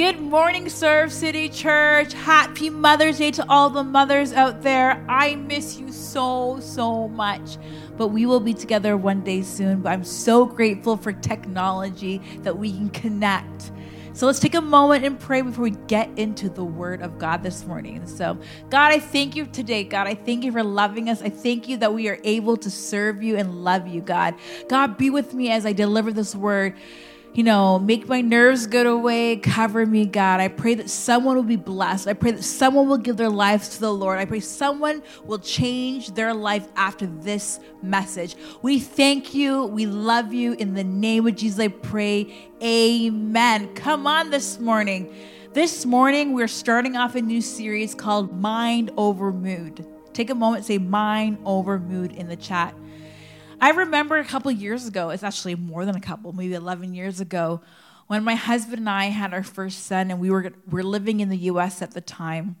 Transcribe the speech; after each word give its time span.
Good 0.00 0.18
morning, 0.18 0.70
Serve 0.70 1.12
City 1.12 1.50
Church. 1.50 2.14
Happy 2.14 2.70
Mother's 2.70 3.18
Day 3.18 3.30
to 3.32 3.46
all 3.50 3.68
the 3.68 3.84
mothers 3.84 4.32
out 4.32 4.62
there. 4.62 5.04
I 5.10 5.34
miss 5.34 5.78
you 5.78 5.92
so, 5.92 6.58
so 6.58 7.06
much. 7.08 7.58
But 7.98 8.08
we 8.08 8.24
will 8.24 8.40
be 8.40 8.54
together 8.54 8.96
one 8.96 9.20
day 9.20 9.42
soon. 9.42 9.82
But 9.82 9.90
I'm 9.90 10.04
so 10.04 10.46
grateful 10.46 10.96
for 10.96 11.12
technology 11.12 12.22
that 12.38 12.56
we 12.56 12.72
can 12.72 12.88
connect. 12.88 13.72
So 14.14 14.24
let's 14.24 14.40
take 14.40 14.54
a 14.54 14.62
moment 14.62 15.04
and 15.04 15.20
pray 15.20 15.42
before 15.42 15.64
we 15.64 15.72
get 15.72 16.08
into 16.18 16.48
the 16.48 16.64
Word 16.64 17.02
of 17.02 17.18
God 17.18 17.42
this 17.42 17.66
morning. 17.66 18.06
So, 18.06 18.38
God, 18.70 18.92
I 18.92 19.00
thank 19.00 19.36
you 19.36 19.44
today. 19.44 19.84
God, 19.84 20.06
I 20.06 20.14
thank 20.14 20.44
you 20.44 20.52
for 20.52 20.62
loving 20.62 21.10
us. 21.10 21.20
I 21.20 21.28
thank 21.28 21.68
you 21.68 21.76
that 21.76 21.92
we 21.92 22.08
are 22.08 22.18
able 22.24 22.56
to 22.56 22.70
serve 22.70 23.22
you 23.22 23.36
and 23.36 23.64
love 23.64 23.86
you, 23.86 24.00
God. 24.00 24.34
God, 24.66 24.96
be 24.96 25.10
with 25.10 25.34
me 25.34 25.50
as 25.50 25.66
I 25.66 25.74
deliver 25.74 26.10
this 26.10 26.34
word 26.34 26.74
you 27.32 27.42
know, 27.42 27.78
make 27.78 28.08
my 28.08 28.20
nerves 28.20 28.66
go 28.66 28.92
away, 28.92 29.36
cover 29.36 29.86
me, 29.86 30.06
God. 30.06 30.40
I 30.40 30.48
pray 30.48 30.74
that 30.74 30.90
someone 30.90 31.36
will 31.36 31.42
be 31.42 31.56
blessed. 31.56 32.08
I 32.08 32.12
pray 32.12 32.32
that 32.32 32.42
someone 32.42 32.88
will 32.88 32.98
give 32.98 33.16
their 33.16 33.30
lives 33.30 33.70
to 33.70 33.80
the 33.80 33.92
Lord. 33.92 34.18
I 34.18 34.24
pray 34.24 34.40
someone 34.40 35.02
will 35.24 35.38
change 35.38 36.12
their 36.14 36.34
life 36.34 36.66
after 36.76 37.06
this 37.06 37.60
message. 37.82 38.34
We 38.62 38.80
thank 38.80 39.32
you. 39.34 39.66
We 39.66 39.86
love 39.86 40.32
you. 40.32 40.54
In 40.54 40.74
the 40.74 40.84
name 40.84 41.26
of 41.26 41.36
Jesus, 41.36 41.60
I 41.60 41.68
pray. 41.68 42.50
Amen. 42.62 43.74
Come 43.74 44.06
on 44.06 44.30
this 44.30 44.58
morning. 44.58 45.14
This 45.52 45.84
morning, 45.86 46.34
we're 46.34 46.48
starting 46.48 46.96
off 46.96 47.14
a 47.14 47.22
new 47.22 47.40
series 47.40 47.94
called 47.94 48.40
Mind 48.40 48.90
Over 48.96 49.32
Mood. 49.32 49.86
Take 50.12 50.30
a 50.30 50.34
moment, 50.34 50.64
say 50.64 50.78
mind 50.78 51.38
over 51.44 51.78
mood 51.78 52.12
in 52.12 52.28
the 52.28 52.36
chat. 52.36 52.74
I 53.60 53.70
remember 53.70 54.16
a 54.16 54.24
couple 54.24 54.50
years 54.50 54.86
ago, 54.86 55.10
it's 55.10 55.22
actually 55.22 55.54
more 55.54 55.84
than 55.84 55.94
a 55.94 56.00
couple, 56.00 56.32
maybe 56.32 56.54
11 56.54 56.94
years 56.94 57.20
ago, 57.20 57.60
when 58.06 58.24
my 58.24 58.34
husband 58.34 58.78
and 58.78 58.88
I 58.88 59.06
had 59.06 59.34
our 59.34 59.42
first 59.42 59.84
son, 59.84 60.10
and 60.10 60.18
we 60.18 60.30
were, 60.30 60.52
were 60.68 60.82
living 60.82 61.20
in 61.20 61.28
the 61.28 61.36
US 61.36 61.82
at 61.82 61.92
the 61.92 62.00
time. 62.00 62.56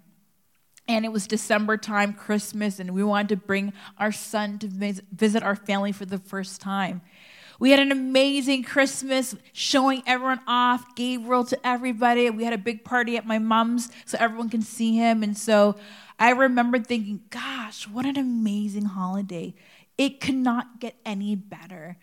And 0.86 1.04
it 1.04 1.12
was 1.12 1.26
December 1.26 1.76
time, 1.76 2.12
Christmas, 2.12 2.78
and 2.78 2.92
we 2.92 3.02
wanted 3.02 3.30
to 3.30 3.36
bring 3.36 3.72
our 3.96 4.12
son 4.12 4.58
to 4.58 4.68
visit 4.68 5.42
our 5.42 5.56
family 5.56 5.92
for 5.92 6.04
the 6.04 6.18
first 6.18 6.60
time. 6.60 7.00
We 7.58 7.70
had 7.70 7.80
an 7.80 7.92
amazing 7.92 8.64
Christmas, 8.64 9.34
showing 9.52 10.02
everyone 10.06 10.40
off, 10.46 10.94
Gabriel 10.96 11.44
to 11.44 11.66
everybody. 11.66 12.28
We 12.30 12.44
had 12.44 12.54
a 12.54 12.58
big 12.58 12.84
party 12.84 13.16
at 13.16 13.26
my 13.26 13.38
mom's 13.38 13.90
so 14.06 14.16
everyone 14.20 14.48
can 14.48 14.62
see 14.62 14.96
him. 14.96 15.22
And 15.22 15.36
so 15.36 15.76
I 16.18 16.30
remember 16.30 16.78
thinking, 16.78 17.20
gosh, 17.30 17.86
what 17.86 18.06
an 18.06 18.16
amazing 18.16 18.86
holiday. 18.86 19.54
It 20.00 20.18
could 20.18 20.34
not 20.34 20.80
get 20.80 20.94
any 21.04 21.36
better. 21.36 21.98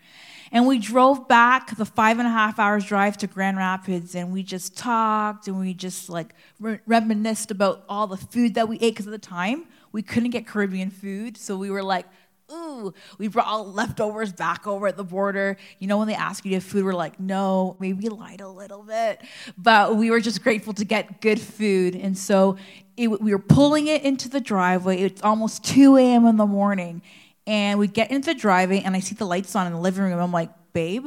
And 0.52 0.68
we 0.68 0.78
drove 0.78 1.26
back 1.26 1.76
the 1.76 1.84
five 1.84 2.20
and 2.20 2.28
a 2.28 2.30
half 2.30 2.60
hours 2.60 2.84
drive 2.84 3.16
to 3.16 3.26
Grand 3.26 3.56
Rapids 3.56 4.14
and 4.14 4.32
we 4.32 4.44
just 4.44 4.76
talked 4.76 5.48
and 5.48 5.58
we 5.58 5.74
just 5.74 6.08
like 6.08 6.32
re- 6.60 6.78
reminisced 6.86 7.50
about 7.50 7.84
all 7.88 8.06
the 8.06 8.16
food 8.16 8.54
that 8.54 8.68
we 8.68 8.76
ate 8.76 8.94
because 8.94 9.08
at 9.08 9.10
the 9.10 9.18
time 9.18 9.66
we 9.90 10.00
couldn't 10.00 10.30
get 10.30 10.46
Caribbean 10.46 10.90
food. 10.90 11.36
So 11.36 11.56
we 11.56 11.72
were 11.72 11.82
like, 11.82 12.06
ooh, 12.52 12.94
we 13.18 13.26
brought 13.26 13.48
all 13.48 13.66
leftovers 13.66 14.32
back 14.32 14.64
over 14.68 14.86
at 14.86 14.96
the 14.96 15.02
border. 15.02 15.56
You 15.80 15.88
know, 15.88 15.98
when 15.98 16.06
they 16.06 16.14
ask 16.14 16.44
you 16.44 16.50
to 16.50 16.56
have 16.58 16.62
food, 16.62 16.84
we're 16.84 16.92
like, 16.92 17.18
no, 17.18 17.74
maybe 17.80 18.04
we 18.04 18.08
lied 18.10 18.40
a 18.40 18.48
little 18.48 18.84
bit. 18.84 19.22
But 19.56 19.96
we 19.96 20.12
were 20.12 20.20
just 20.20 20.44
grateful 20.44 20.72
to 20.74 20.84
get 20.84 21.20
good 21.20 21.40
food. 21.40 21.96
And 21.96 22.16
so 22.16 22.58
it, 22.96 23.08
we 23.20 23.32
were 23.32 23.40
pulling 23.40 23.88
it 23.88 24.02
into 24.02 24.28
the 24.28 24.40
driveway. 24.40 24.98
It's 24.98 25.20
almost 25.20 25.64
2 25.64 25.96
a.m. 25.96 26.26
in 26.26 26.36
the 26.36 26.46
morning. 26.46 27.02
And 27.48 27.78
we 27.78 27.88
get 27.88 28.10
into 28.10 28.34
driveway, 28.34 28.82
and 28.82 28.94
I 28.94 29.00
see 29.00 29.14
the 29.14 29.24
lights 29.24 29.56
on 29.56 29.66
in 29.66 29.72
the 29.72 29.80
living 29.80 30.04
room. 30.04 30.20
I'm 30.20 30.32
like, 30.32 30.50
babe, 30.74 31.06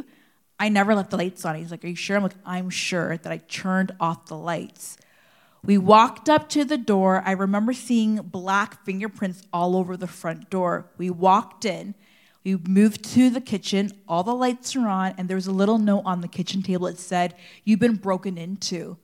I 0.60 0.70
never 0.70 0.96
left 0.96 1.12
the 1.12 1.18
lights 1.18 1.46
on. 1.46 1.56
He's 1.56 1.70
like, 1.70 1.86
Are 1.86 1.88
you 1.88 1.96
sure? 1.96 2.18
I'm 2.18 2.24
like, 2.24 2.34
I'm 2.44 2.72
sure 2.72 3.16
that 3.18 3.32
I 3.32 3.38
turned 3.38 3.92
off 4.00 4.26
the 4.26 4.36
lights. 4.36 4.98
We 5.64 5.78
walked 5.78 6.30
up 6.30 6.50
to 6.50 6.66
the 6.66 6.80
door. 6.80 7.22
I 7.24 7.34
remember 7.34 7.74
seeing 7.74 8.16
black 8.16 8.84
fingerprints 8.84 9.44
all 9.54 9.76
over 9.76 9.96
the 9.96 10.08
front 10.08 10.50
door. 10.50 10.88
We 10.98 11.12
walked 11.12 11.64
in. 11.64 11.94
We 12.44 12.56
moved 12.56 13.04
to 13.14 13.30
the 13.30 13.40
kitchen. 13.40 13.92
All 14.08 14.24
the 14.24 14.34
lights 14.34 14.76
are 14.76 14.88
on, 14.88 15.14
and 15.20 15.30
there 15.30 15.38
was 15.38 15.46
a 15.46 15.52
little 15.52 15.78
note 15.78 16.02
on 16.06 16.22
the 16.22 16.28
kitchen 16.28 16.64
table. 16.64 16.88
It 16.88 16.98
said, 16.98 17.36
You've 17.66 17.80
been 17.80 17.98
broken 17.98 18.40
into. 18.40 18.98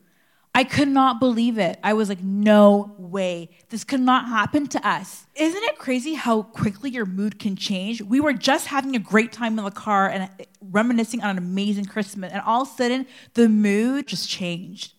I 0.57 0.63
could 0.63 0.87
not 0.87 1.19
believe 1.19 1.59
it. 1.59 1.77
I 1.83 1.93
was 1.93 2.09
like, 2.09 2.23
no 2.23 2.95
way. 2.97 3.51
This 3.69 3.83
could 3.83 3.99
not 3.99 4.25
happen 4.25 4.65
to 4.69 4.87
us. 4.87 5.27
Isn't 5.35 5.63
it 5.65 5.77
crazy 5.77 6.15
how 6.15 6.41
quickly 6.41 6.89
your 6.89 7.05
mood 7.05 7.37
can 7.37 7.55
change? 7.55 8.01
We 8.01 8.19
were 8.19 8.33
just 8.33 8.65
having 8.65 8.95
a 8.95 8.99
great 8.99 9.31
time 9.31 9.59
in 9.59 9.65
the 9.65 9.69
car 9.69 10.09
and 10.09 10.23
uh, 10.23 10.45
reminiscing 10.59 11.21
on 11.21 11.29
an 11.29 11.37
amazing 11.37 11.85
Christmas, 11.85 12.31
and 12.31 12.41
all 12.41 12.63
of 12.63 12.69
a 12.69 12.71
sudden, 12.71 13.05
the 13.35 13.47
mood 13.47 14.07
just 14.07 14.27
changed. 14.27 14.93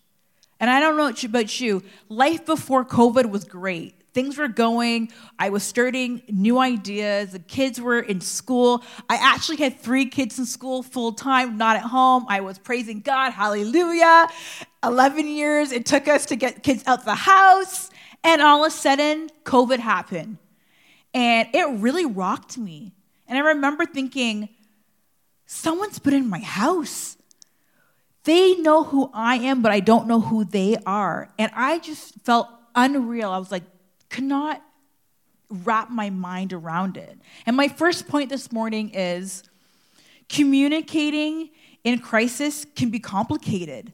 And 0.60 0.70
I 0.70 0.78
don't 0.78 0.96
know 0.96 1.12
about 1.28 1.60
you, 1.60 1.82
life 2.08 2.46
before 2.46 2.84
COVID 2.84 3.28
was 3.28 3.42
great 3.42 3.98
things 4.18 4.36
were 4.36 4.48
going. 4.48 5.12
I 5.38 5.50
was 5.50 5.62
starting 5.62 6.22
new 6.28 6.58
ideas. 6.58 7.30
The 7.30 7.38
kids 7.38 7.80
were 7.80 8.00
in 8.00 8.20
school. 8.20 8.82
I 9.08 9.14
actually 9.14 9.58
had 9.58 9.78
three 9.78 10.06
kids 10.06 10.40
in 10.40 10.44
school 10.44 10.82
full 10.82 11.12
time, 11.12 11.56
not 11.56 11.76
at 11.76 11.82
home. 11.82 12.26
I 12.28 12.40
was 12.40 12.58
praising 12.58 12.98
God. 12.98 13.30
Hallelujah. 13.30 14.26
11 14.84 15.26
years 15.26 15.72
it 15.72 15.86
took 15.86 16.08
us 16.08 16.26
to 16.26 16.36
get 16.36 16.62
kids 16.62 16.82
out 16.86 17.04
the 17.04 17.14
house. 17.14 17.90
And 18.24 18.42
all 18.42 18.64
of 18.64 18.68
a 18.68 18.70
sudden, 18.74 19.30
COVID 19.44 19.78
happened. 19.78 20.38
And 21.14 21.48
it 21.54 21.68
really 21.80 22.04
rocked 22.04 22.58
me. 22.58 22.92
And 23.26 23.38
I 23.38 23.40
remember 23.40 23.84
thinking, 23.84 24.48
someone's 25.46 25.98
been 25.98 26.14
in 26.14 26.28
my 26.28 26.40
house. 26.40 27.16
They 28.24 28.56
know 28.56 28.84
who 28.84 29.10
I 29.14 29.36
am, 29.36 29.62
but 29.62 29.72
I 29.72 29.80
don't 29.80 30.06
know 30.06 30.20
who 30.20 30.44
they 30.44 30.76
are. 30.84 31.30
And 31.38 31.50
I 31.54 31.78
just 31.78 32.14
felt 32.24 32.48
unreal. 32.74 33.30
I 33.30 33.38
was 33.38 33.50
like, 33.50 33.64
could 34.10 34.24
not 34.24 34.62
wrap 35.50 35.90
my 35.90 36.10
mind 36.10 36.52
around 36.52 36.96
it. 36.96 37.18
And 37.46 37.56
my 37.56 37.68
first 37.68 38.08
point 38.08 38.28
this 38.28 38.52
morning 38.52 38.90
is 38.90 39.42
communicating 40.28 41.50
in 41.84 41.98
crisis 42.00 42.66
can 42.76 42.90
be 42.90 42.98
complicated. 42.98 43.92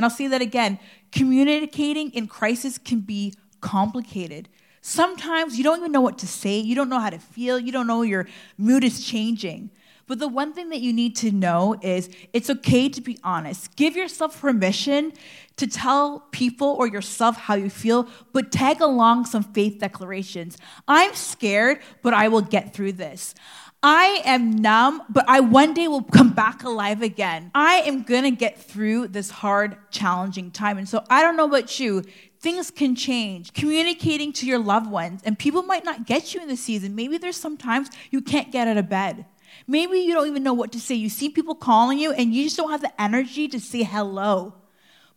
And 0.00 0.06
I'll 0.06 0.10
say 0.10 0.28
that 0.28 0.40
again 0.40 0.78
communicating 1.12 2.10
in 2.12 2.26
crisis 2.26 2.78
can 2.78 3.00
be 3.00 3.34
complicated. 3.60 4.48
Sometimes 4.80 5.58
you 5.58 5.62
don't 5.62 5.78
even 5.78 5.92
know 5.92 6.00
what 6.00 6.16
to 6.20 6.26
say, 6.26 6.58
you 6.58 6.74
don't 6.74 6.88
know 6.88 7.00
how 7.00 7.10
to 7.10 7.18
feel, 7.18 7.58
you 7.58 7.70
don't 7.70 7.86
know 7.86 8.00
your 8.00 8.26
mood 8.56 8.82
is 8.82 9.04
changing. 9.04 9.68
But 10.06 10.18
the 10.18 10.26
one 10.26 10.54
thing 10.54 10.70
that 10.70 10.80
you 10.80 10.94
need 10.94 11.16
to 11.16 11.30
know 11.30 11.76
is 11.82 12.08
it's 12.32 12.48
okay 12.48 12.88
to 12.88 13.02
be 13.02 13.18
honest. 13.22 13.76
Give 13.76 13.94
yourself 13.94 14.40
permission 14.40 15.12
to 15.58 15.66
tell 15.66 16.20
people 16.30 16.68
or 16.78 16.86
yourself 16.86 17.36
how 17.36 17.56
you 17.56 17.68
feel, 17.68 18.08
but 18.32 18.50
tag 18.50 18.80
along 18.80 19.26
some 19.26 19.42
faith 19.42 19.80
declarations. 19.80 20.56
I'm 20.88 21.12
scared, 21.12 21.80
but 22.00 22.14
I 22.14 22.28
will 22.28 22.40
get 22.40 22.72
through 22.72 22.92
this. 22.92 23.34
I 23.82 24.20
am 24.26 24.50
numb, 24.50 25.02
but 25.08 25.24
I 25.26 25.40
one 25.40 25.72
day 25.72 25.88
will 25.88 26.02
come 26.02 26.30
back 26.30 26.64
alive 26.64 27.00
again. 27.00 27.50
I 27.54 27.76
am 27.76 28.02
gonna 28.02 28.30
get 28.30 28.62
through 28.62 29.08
this 29.08 29.30
hard, 29.30 29.76
challenging 29.90 30.50
time. 30.50 30.76
And 30.76 30.86
so 30.86 31.02
I 31.08 31.22
don't 31.22 31.36
know 31.36 31.46
about 31.46 31.80
you, 31.80 32.02
things 32.40 32.70
can 32.70 32.94
change. 32.94 33.54
Communicating 33.54 34.34
to 34.34 34.46
your 34.46 34.58
loved 34.58 34.90
ones, 34.90 35.22
and 35.24 35.38
people 35.38 35.62
might 35.62 35.84
not 35.84 36.06
get 36.06 36.34
you 36.34 36.42
in 36.42 36.48
the 36.48 36.56
season. 36.56 36.94
Maybe 36.94 37.16
there's 37.16 37.38
some 37.38 37.56
times 37.56 37.88
you 38.10 38.20
can't 38.20 38.52
get 38.52 38.68
out 38.68 38.76
of 38.76 38.90
bed. 38.90 39.24
Maybe 39.66 39.98
you 40.00 40.12
don't 40.12 40.26
even 40.26 40.42
know 40.42 40.52
what 40.52 40.72
to 40.72 40.80
say. 40.80 40.94
You 40.94 41.08
see 41.08 41.30
people 41.30 41.54
calling 41.54 41.98
you 41.98 42.12
and 42.12 42.34
you 42.34 42.44
just 42.44 42.56
don't 42.56 42.70
have 42.70 42.82
the 42.82 43.00
energy 43.00 43.48
to 43.48 43.60
say 43.60 43.82
hello. 43.82 44.54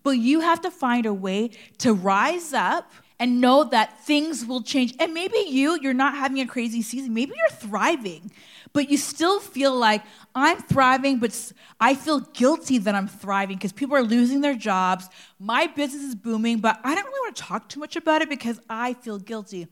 But 0.03 0.11
you 0.11 0.41
have 0.41 0.61
to 0.61 0.71
find 0.71 1.05
a 1.05 1.13
way 1.13 1.51
to 1.79 1.93
rise 1.93 2.53
up 2.53 2.91
and 3.23 3.39
know 3.39 3.63
that 3.63 4.01
things 4.01 4.45
will 4.45 4.61
change. 4.61 4.93
And 4.99 5.13
maybe 5.13 5.37
you, 5.47 5.79
you're 5.81 5.93
not 5.93 6.13
having 6.13 6.41
a 6.41 6.45
crazy 6.45 6.81
season. 6.81 7.13
Maybe 7.13 7.31
you're 7.37 7.57
thriving, 7.57 8.29
but 8.73 8.89
you 8.89 8.97
still 8.97 9.39
feel 9.39 9.73
like 9.73 10.03
I'm 10.35 10.57
thriving, 10.57 11.19
but 11.19 11.53
I 11.79 11.95
feel 11.95 12.19
guilty 12.19 12.79
that 12.79 12.93
I'm 12.93 13.07
thriving 13.07 13.55
because 13.55 13.71
people 13.71 13.95
are 13.95 14.03
losing 14.03 14.41
their 14.41 14.55
jobs. 14.55 15.07
My 15.39 15.67
business 15.67 16.03
is 16.03 16.15
booming, 16.15 16.59
but 16.59 16.81
I 16.83 16.95
don't 16.95 17.05
really 17.05 17.19
want 17.21 17.37
to 17.37 17.43
talk 17.43 17.69
too 17.69 17.79
much 17.79 17.95
about 17.95 18.21
it 18.21 18.27
because 18.27 18.59
I 18.69 18.93
feel 18.95 19.19
guilty. 19.19 19.69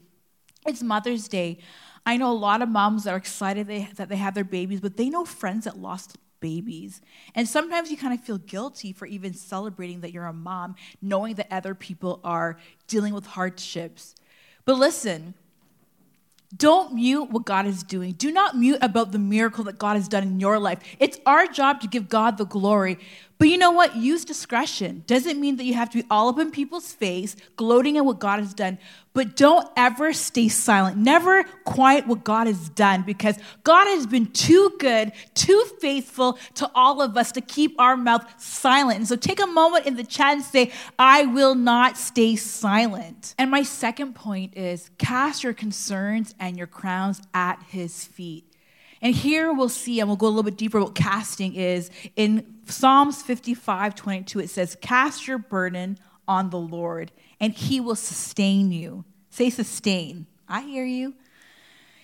It's 0.65 0.81
Mother's 0.81 1.27
Day. 1.27 1.57
I 2.05 2.15
know 2.15 2.31
a 2.31 2.39
lot 2.47 2.61
of 2.61 2.69
moms 2.69 3.03
that 3.03 3.13
are 3.13 3.17
excited 3.17 3.67
they, 3.67 3.89
that 3.97 4.07
they 4.07 4.15
have 4.15 4.33
their 4.33 4.45
babies, 4.45 4.79
but 4.79 4.95
they 4.95 5.09
know 5.09 5.25
friends 5.25 5.65
that 5.65 5.77
lost 5.77 6.17
babies. 6.41 7.01
And 7.33 7.47
sometimes 7.47 7.89
you 7.89 7.95
kind 7.95 8.13
of 8.13 8.19
feel 8.19 8.37
guilty 8.39 8.91
for 8.91 9.05
even 9.05 9.33
celebrating 9.33 10.01
that 10.01 10.11
you're 10.11 10.25
a 10.25 10.33
mom, 10.33 10.75
knowing 11.01 11.35
that 11.35 11.47
other 11.49 11.73
people 11.73 12.19
are 12.23 12.57
dealing 12.87 13.13
with 13.13 13.25
hardships. 13.25 14.15
But 14.65 14.77
listen, 14.77 15.35
don't 16.55 16.95
mute 16.95 17.29
what 17.31 17.45
God 17.45 17.65
is 17.65 17.81
doing. 17.81 18.11
Do 18.11 18.29
not 18.29 18.57
mute 18.57 18.79
about 18.81 19.13
the 19.13 19.19
miracle 19.19 19.63
that 19.65 19.79
God 19.79 19.95
has 19.95 20.09
done 20.09 20.23
in 20.23 20.39
your 20.39 20.59
life. 20.59 20.79
It's 20.99 21.17
our 21.25 21.47
job 21.47 21.79
to 21.81 21.87
give 21.87 22.09
God 22.09 22.37
the 22.37 22.45
glory, 22.45 22.99
But 23.41 23.49
you 23.49 23.57
know 23.57 23.71
what? 23.71 23.95
Use 23.95 24.23
discretion. 24.23 25.03
Doesn't 25.07 25.41
mean 25.41 25.55
that 25.55 25.63
you 25.63 25.73
have 25.73 25.89
to 25.89 26.03
be 26.03 26.07
all 26.11 26.29
up 26.29 26.37
in 26.37 26.51
people's 26.51 26.93
face, 26.93 27.35
gloating 27.55 27.97
at 27.97 28.05
what 28.05 28.19
God 28.19 28.37
has 28.37 28.53
done. 28.53 28.77
But 29.13 29.35
don't 29.35 29.67
ever 29.75 30.13
stay 30.13 30.47
silent. 30.47 30.97
Never 30.97 31.45
quiet 31.65 32.05
what 32.05 32.23
God 32.23 32.45
has 32.45 32.69
done 32.69 33.01
because 33.01 33.39
God 33.63 33.85
has 33.87 34.05
been 34.05 34.27
too 34.27 34.75
good, 34.77 35.11
too 35.33 35.65
faithful 35.79 36.37
to 36.53 36.69
all 36.75 37.01
of 37.01 37.17
us 37.17 37.31
to 37.31 37.41
keep 37.41 37.73
our 37.79 37.97
mouth 37.97 38.31
silent. 38.39 38.99
And 38.99 39.07
so 39.07 39.15
take 39.15 39.41
a 39.41 39.47
moment 39.47 39.87
in 39.87 39.95
the 39.95 40.03
chat 40.03 40.33
and 40.33 40.43
say, 40.43 40.71
I 40.99 41.25
will 41.25 41.55
not 41.55 41.97
stay 41.97 42.35
silent. 42.35 43.33
And 43.39 43.49
my 43.49 43.63
second 43.63 44.13
point 44.13 44.55
is 44.55 44.91
cast 44.99 45.43
your 45.43 45.53
concerns 45.53 46.35
and 46.39 46.59
your 46.59 46.67
crowns 46.67 47.23
at 47.33 47.59
his 47.69 48.05
feet. 48.05 48.50
And 49.01 49.15
here 49.15 49.51
we'll 49.51 49.69
see, 49.69 49.99
and 49.99 50.07
we'll 50.07 50.17
go 50.17 50.27
a 50.27 50.29
little 50.29 50.43
bit 50.43 50.57
deeper 50.57 50.79
what 50.79 50.93
casting 50.93 51.55
is. 51.55 51.89
In 52.15 52.57
Psalms 52.65 53.21
55 53.21 53.95
22, 53.95 54.39
it 54.39 54.49
says, 54.49 54.77
Cast 54.81 55.27
your 55.27 55.39
burden 55.39 55.97
on 56.27 56.49
the 56.49 56.59
Lord, 56.59 57.11
and 57.39 57.53
he 57.53 57.79
will 57.79 57.95
sustain 57.95 58.71
you. 58.71 59.03
Say, 59.29 59.49
sustain. 59.49 60.27
I 60.47 60.61
hear 60.61 60.85
you. 60.85 61.15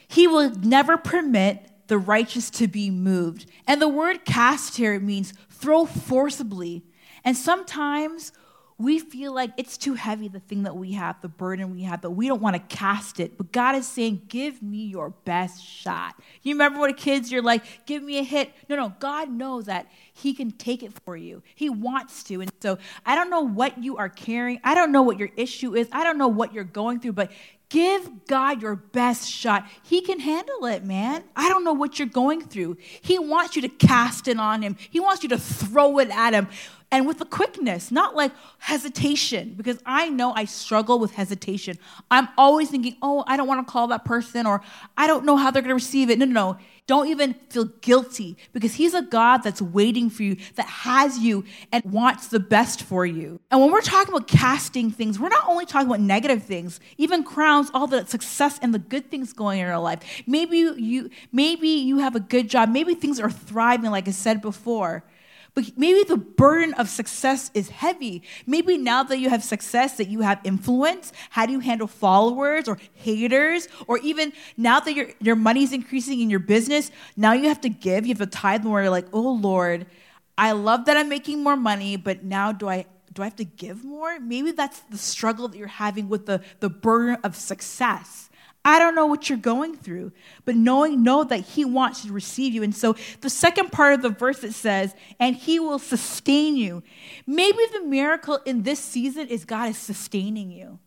He 0.08 0.28
will 0.28 0.50
never 0.52 0.98
permit 0.98 1.70
the 1.88 1.98
righteous 1.98 2.50
to 2.52 2.68
be 2.68 2.90
moved. 2.90 3.46
And 3.68 3.82
the 3.82 3.90
word 3.90 4.26
cast 4.26 4.78
here 4.78 5.00
means 5.00 5.34
throw 5.50 5.86
forcibly. 5.86 6.84
And 7.24 7.36
sometimes 7.36 8.32
we 8.80 9.00
feel 9.00 9.34
like 9.34 9.52
it's 9.58 9.76
too 9.76 9.96
heavy, 9.96 10.28
the 10.28 10.40
thing 10.40 10.64
that 10.64 10.76
we 10.76 10.92
have, 10.92 11.20
the 11.22 11.28
burden 11.28 11.74
we 11.74 11.82
have, 11.82 12.02
that 12.02 12.12
we 12.12 12.28
don't 12.28 12.42
want 12.42 12.56
to 12.56 12.76
cast 12.76 13.20
it. 13.20 13.36
But 13.36 13.52
God 13.52 13.76
is 13.76 13.88
saying, 13.88 14.22
Give 14.28 14.62
me 14.62 14.86
your 14.86 15.10
best 15.10 15.66
shot. 15.66 16.16
You 16.44 16.54
remember 16.54 16.80
when 16.82 16.94
kids, 16.94 17.32
you're 17.32 17.42
like, 17.42 17.86
Give 17.88 18.04
me 18.04 18.20
a 18.20 18.24
hit. 18.24 18.54
No, 18.70 18.76
no, 18.76 18.94
God 19.00 19.32
knows 19.32 19.66
that 19.66 19.88
He 20.14 20.32
can 20.34 20.52
take 20.52 20.84
it 20.84 20.94
for 21.04 21.18
you. 21.18 21.42
He 21.56 21.72
wants 21.72 22.22
to. 22.26 22.42
And 22.42 22.52
so 22.62 22.78
I 23.04 23.16
don't 23.16 23.32
know 23.32 23.42
what 23.42 23.84
you 23.84 23.98
are 23.98 24.10
carrying. 24.10 24.60
I 24.64 24.76
don't 24.76 24.92
know 24.92 25.02
what 25.02 25.18
your 25.18 25.32
issue 25.36 25.76
is. 25.76 25.90
I 25.92 26.04
don't 26.04 26.20
know 26.20 26.28
what 26.28 26.54
you're 26.54 26.64
going 26.64 27.00
through, 27.00 27.14
but 27.14 27.32
Give 27.70 28.26
God 28.28 28.62
your 28.62 28.76
best 28.76 29.30
shot. 29.30 29.68
He 29.84 30.02
can 30.02 30.20
handle 30.20 30.66
it, 30.66 30.86
man. 30.86 31.24
I 31.36 31.50
don't 31.50 31.66
know 31.66 31.74
what 31.74 32.00
you're 32.00 32.08
going 32.08 32.42
through. 32.42 32.78
He 33.02 33.20
wants 33.20 33.58
you 33.58 33.62
to 33.64 33.70
cast 33.70 34.28
it 34.28 34.40
on 34.40 34.62
Him, 34.62 34.78
He 34.90 35.00
wants 35.00 35.24
you 35.24 35.30
to 35.30 35.38
throw 35.38 36.00
it 36.00 36.10
at 36.10 36.34
Him 36.34 36.48
and 36.92 37.06
with 37.06 37.20
a 37.20 37.26
quickness, 37.26 37.92
not 37.92 38.16
like 38.16 38.32
hesitation, 38.60 39.56
because 39.58 39.78
I 39.86 40.10
know 40.10 40.32
I 40.34 40.46
struggle 40.46 41.00
with 41.00 41.12
hesitation. 41.12 41.78
I'm 42.10 42.30
always 42.38 42.70
thinking, 42.70 42.96
oh, 43.02 43.26
I 43.28 43.36
don't 43.36 43.48
want 43.48 43.66
to 43.68 43.72
call 43.72 43.88
that 43.88 44.06
person, 44.06 44.46
or 44.46 44.62
I 44.98 45.06
don't 45.06 45.26
know 45.26 45.36
how 45.36 45.52
they're 45.52 45.62
going 45.62 45.70
to 45.70 45.76
receive 45.76 46.10
it. 46.10 46.18
No, 46.18 46.26
no, 46.26 46.32
no. 46.32 46.58
Don't 46.88 47.10
even 47.10 47.34
feel 47.50 47.66
guilty 47.66 48.38
because 48.54 48.76
He's 48.76 48.94
a 48.94 49.02
God 49.02 49.40
that's 49.40 49.62
waiting 49.62 50.10
for 50.10 50.24
you, 50.24 50.38
that 50.56 50.66
has 50.66 51.20
you, 51.20 51.44
and 51.72 51.84
wants 51.84 52.30
the 52.30 52.40
best 52.40 52.82
for 52.82 53.06
you. 53.06 53.42
And 53.52 53.60
when 53.60 53.72
we're 53.72 53.82
talking 53.82 54.14
about 54.14 54.28
casting 54.28 54.90
things, 54.90 55.20
we're 55.20 55.28
not 55.28 55.48
only 55.48 55.66
talking 55.66 55.88
about 55.88 56.00
negative 56.00 56.44
things, 56.44 56.80
even 56.98 57.26
crowns, 57.26 57.70
all 57.74 57.88
the 57.88 58.06
success 58.06 58.58
and 58.62 58.74
the 58.74 58.80
good 58.80 59.12
things 59.12 59.34
going 59.34 59.60
in 59.60 59.68
your 59.68 59.78
life. 59.80 60.00
Maybe 60.26 60.60
you, 60.60 61.10
maybe 61.34 61.68
you 61.68 61.98
have 61.98 62.16
a 62.16 62.22
good 62.22 62.50
job. 62.50 62.70
Maybe 62.70 62.96
things 62.96 63.20
are 63.20 63.30
thriving, 63.30 63.92
like 63.92 64.08
I 64.08 64.12
said 64.12 64.42
before. 64.42 65.04
But 65.58 65.76
maybe 65.76 66.04
the 66.04 66.18
burden 66.18 66.76
of 66.76 66.88
success 66.88 67.50
is 67.56 67.70
heavy. 67.70 68.22
Maybe 68.46 68.78
now 68.78 69.02
that 69.02 69.18
you 69.18 69.32
have 69.32 69.44
success, 69.44 69.98
that 69.98 70.08
you 70.08 70.22
have 70.22 70.40
influence, 70.44 71.12
how 71.32 71.48
do 71.48 71.52
you 71.52 71.62
handle 71.62 71.88
followers 71.88 72.68
or 72.68 72.78
haters? 72.94 73.68
Or 73.88 73.98
even 73.98 74.34
now 74.56 74.80
that 74.80 74.94
your, 74.94 75.08
your 75.20 75.36
money's 75.36 75.74
increasing 75.74 76.22
in 76.22 76.30
your 76.30 76.42
business, 76.42 76.92
now 77.16 77.34
you 77.34 77.48
have 77.48 77.60
to 77.62 77.70
give, 77.70 78.06
you 78.06 78.14
have 78.14 78.22
a 78.22 78.28
tithe 78.28 78.66
more. 78.66 78.84
You're 78.84 78.92
like, 78.92 79.08
oh 79.14 79.32
Lord, 79.32 79.88
I 80.38 80.52
love 80.52 80.86
that 80.86 80.96
I'm 80.96 81.10
making 81.10 81.42
more 81.42 81.58
money, 81.58 81.96
but 81.96 82.24
now 82.24 82.52
do 82.52 82.70
I 82.70 82.86
do 83.12 83.24
I 83.24 83.26
have 83.26 83.38
to 83.38 83.46
give 83.46 83.84
more? 83.84 84.20
Maybe 84.20 84.52
that's 84.52 84.82
the 84.92 84.98
struggle 85.00 85.48
that 85.48 85.58
you're 85.58 85.68
having 85.68 86.08
with 86.08 86.28
the, 86.28 86.44
the 86.60 86.70
burden 86.70 87.18
of 87.24 87.36
success. 87.36 88.30
I 88.68 88.80
don't 88.80 88.96
know 88.96 89.06
what 89.06 89.30
you're 89.30 89.38
going 89.38 89.78
through, 89.78 90.12
but 90.44 90.58
knowing, 90.58 91.02
know 91.02 91.24
that 91.24 91.40
He 91.40 91.64
wants 91.64 92.04
to 92.04 92.12
receive 92.12 92.54
you. 92.54 92.64
And 92.64 92.76
so 92.76 92.98
the 93.22 93.30
second 93.30 93.72
part 93.72 93.94
of 93.94 94.02
the 94.02 94.10
verse 94.10 94.44
it 94.44 94.54
says, 94.54 94.94
and 95.22 95.38
He 95.38 95.58
will 95.58 95.80
sustain 95.80 96.58
you. 96.58 96.84
Maybe 97.26 97.60
the 97.72 97.86
miracle 97.86 98.42
in 98.46 98.64
this 98.64 98.82
season 98.82 99.30
is 99.30 99.46
God 99.46 99.70
is 99.70 99.78
sustaining 99.78 100.52
you. 100.52 100.80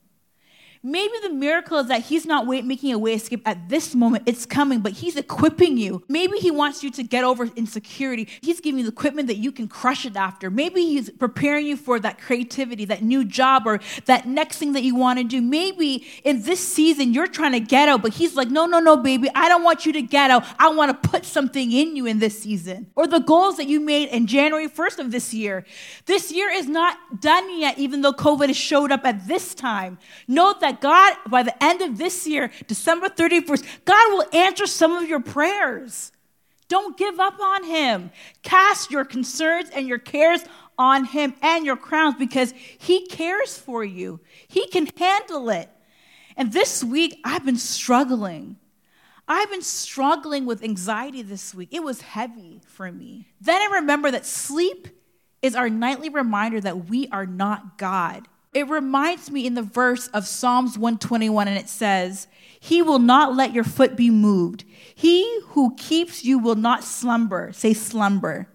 Maybe 0.83 1.13
the 1.23 1.29
miracle 1.29 1.79
is 1.79 1.89
that 1.89 2.05
he's 2.05 2.25
not 2.25 2.47
wait, 2.47 2.65
making 2.65 2.95
a 2.95 2.99
way 2.99 3.13
escape 3.13 3.47
at 3.47 3.69
this 3.69 3.95
moment. 3.95 4.25
It's 4.25 4.47
coming, 4.47 4.81
but 4.81 4.93
he's 4.93 5.15
equipping 5.15 5.77
you. 5.77 6.03
Maybe 6.09 6.39
he 6.39 6.51
wants 6.51 6.83
you 6.83 6.91
to 6.93 7.03
get 7.03 7.23
over 7.23 7.45
insecurity. 7.55 8.29
He's 8.41 8.61
giving 8.61 8.79
you 8.79 8.87
the 8.87 8.93
equipment 8.93 9.29
that 9.29 9.37
you 9.37 9.53
can 9.53 9.69
crush 9.69 10.07
it 10.07 10.17
after. 10.17 10.49
Maybe 10.49 10.87
he's 10.87 11.11
preparing 11.11 11.67
you 11.67 11.77
for 11.77 12.01
that 12.01 12.19
creativity, 12.19 12.87
that 12.87 13.03
new 13.03 13.27
job, 13.27 13.67
or 13.67 13.81
that 14.07 14.27
next 14.27 14.57
thing 14.57 14.73
that 14.73 14.83
you 14.83 14.95
want 14.95 15.19
to 15.19 15.25
do. 15.25 15.43
Maybe 15.43 16.07
in 16.25 16.43
this 16.45 16.61
season 16.61 17.13
you're 17.13 17.27
trying 17.27 17.53
to 17.53 17.61
get 17.61 17.91
out, 17.91 18.01
but 18.01 18.15
he's 18.15 18.35
like, 18.35 18.49
no, 18.49 18.65
no, 18.65 18.79
no, 18.79 18.97
baby, 18.97 19.29
I 19.35 19.51
don't 19.51 19.63
want 19.63 19.85
you 19.85 19.93
to 19.93 20.03
get 20.03 20.31
out. 20.31 20.47
I 20.59 20.71
want 20.71 21.03
to 21.03 21.09
put 21.11 21.27
something 21.27 21.73
in 21.73 21.95
you 21.95 22.07
in 22.07 22.21
this 22.21 22.41
season. 22.41 22.87
Or 22.97 23.07
the 23.07 23.21
goals 23.21 23.59
that 23.59 23.67
you 23.67 23.81
made 23.81 24.09
in 24.09 24.27
January 24.27 24.69
1st 24.69 24.99
of 24.99 25.11
this 25.11 25.35
year. 25.35 25.67
This 26.07 26.33
year 26.33 26.49
is 26.49 26.67
not 26.69 27.21
done 27.21 27.61
yet, 27.61 27.79
even 27.79 28.01
though 28.01 28.15
COVID 28.15 28.47
has 28.47 28.57
showed 28.57 28.91
up 28.91 29.05
at 29.05 29.29
this 29.29 29.55
time. 29.55 29.99
Note 30.27 30.61
that 30.61 30.70
that 30.71 30.81
God, 30.81 31.17
by 31.29 31.43
the 31.43 31.63
end 31.63 31.83
of 31.83 31.99
this 31.99 32.27
year, 32.27 32.51
December 32.67 33.09
31st, 33.09 33.67
God 33.85 34.13
will 34.13 34.27
answer 34.33 34.67
some 34.67 34.93
of 34.93 35.09
your 35.09 35.21
prayers. 35.21 36.13
Don't 36.69 36.97
give 36.97 37.19
up 37.19 37.41
on 37.41 37.65
Him. 37.65 38.13
Cast 38.43 38.91
your 38.91 39.05
concerns 39.05 39.71
and 39.71 39.89
your 39.89 39.99
cares 39.99 40.45
on 40.79 41.07
Him 41.07 41.35
and 41.43 41.67
your 41.67 41.77
crowns 41.77 42.15
because 42.19 42.55
He 42.79 43.07
cares 43.07 43.59
for 43.59 43.83
you. 43.83 44.21
He 44.47 44.69
can 44.69 44.87
handle 44.97 45.51
it. 45.51 45.69
And 46.37 46.53
this 46.53 46.85
week, 46.85 47.19
I've 47.25 47.45
been 47.45 47.59
struggling. 47.59 48.57
I've 49.27 49.51
been 49.51 49.63
struggling 49.63 50.47
with 50.47 50.63
anxiety 50.63 51.23
this 51.23 51.53
week. 51.53 51.71
It 51.73 51.83
was 51.83 52.01
heavy 52.01 52.63
for 52.67 52.91
me. 52.93 53.29
Then 53.41 53.61
I 53.61 53.77
remember 53.81 54.11
that 54.13 54.25
sleep 54.25 54.89
is 55.43 55.57
our 55.57 55.69
nightly 55.69 56.09
reminder 56.09 56.61
that 56.61 56.89
we 56.89 57.09
are 57.09 57.27
not 57.27 57.77
God. 57.77 58.29
It 58.53 58.69
reminds 58.69 59.31
me 59.31 59.47
in 59.47 59.55
the 59.55 59.63
verse 59.63 60.09
of 60.09 60.27
Psalms 60.27 60.77
121, 60.77 61.47
and 61.47 61.57
it 61.57 61.69
says, 61.69 62.27
He 62.59 62.83
will 62.83 62.99
not 62.99 63.37
let 63.37 63.53
your 63.53 63.63
foot 63.63 63.97
be 63.97 64.11
moved. 64.11 64.65
He 64.95 65.41
who 65.49 65.75
keeps 65.77 66.25
you 66.25 66.39
will 66.39 66.57
not 66.57 66.83
slumber. 66.83 67.53
Say 67.53 67.75
slumber. 67.75 68.49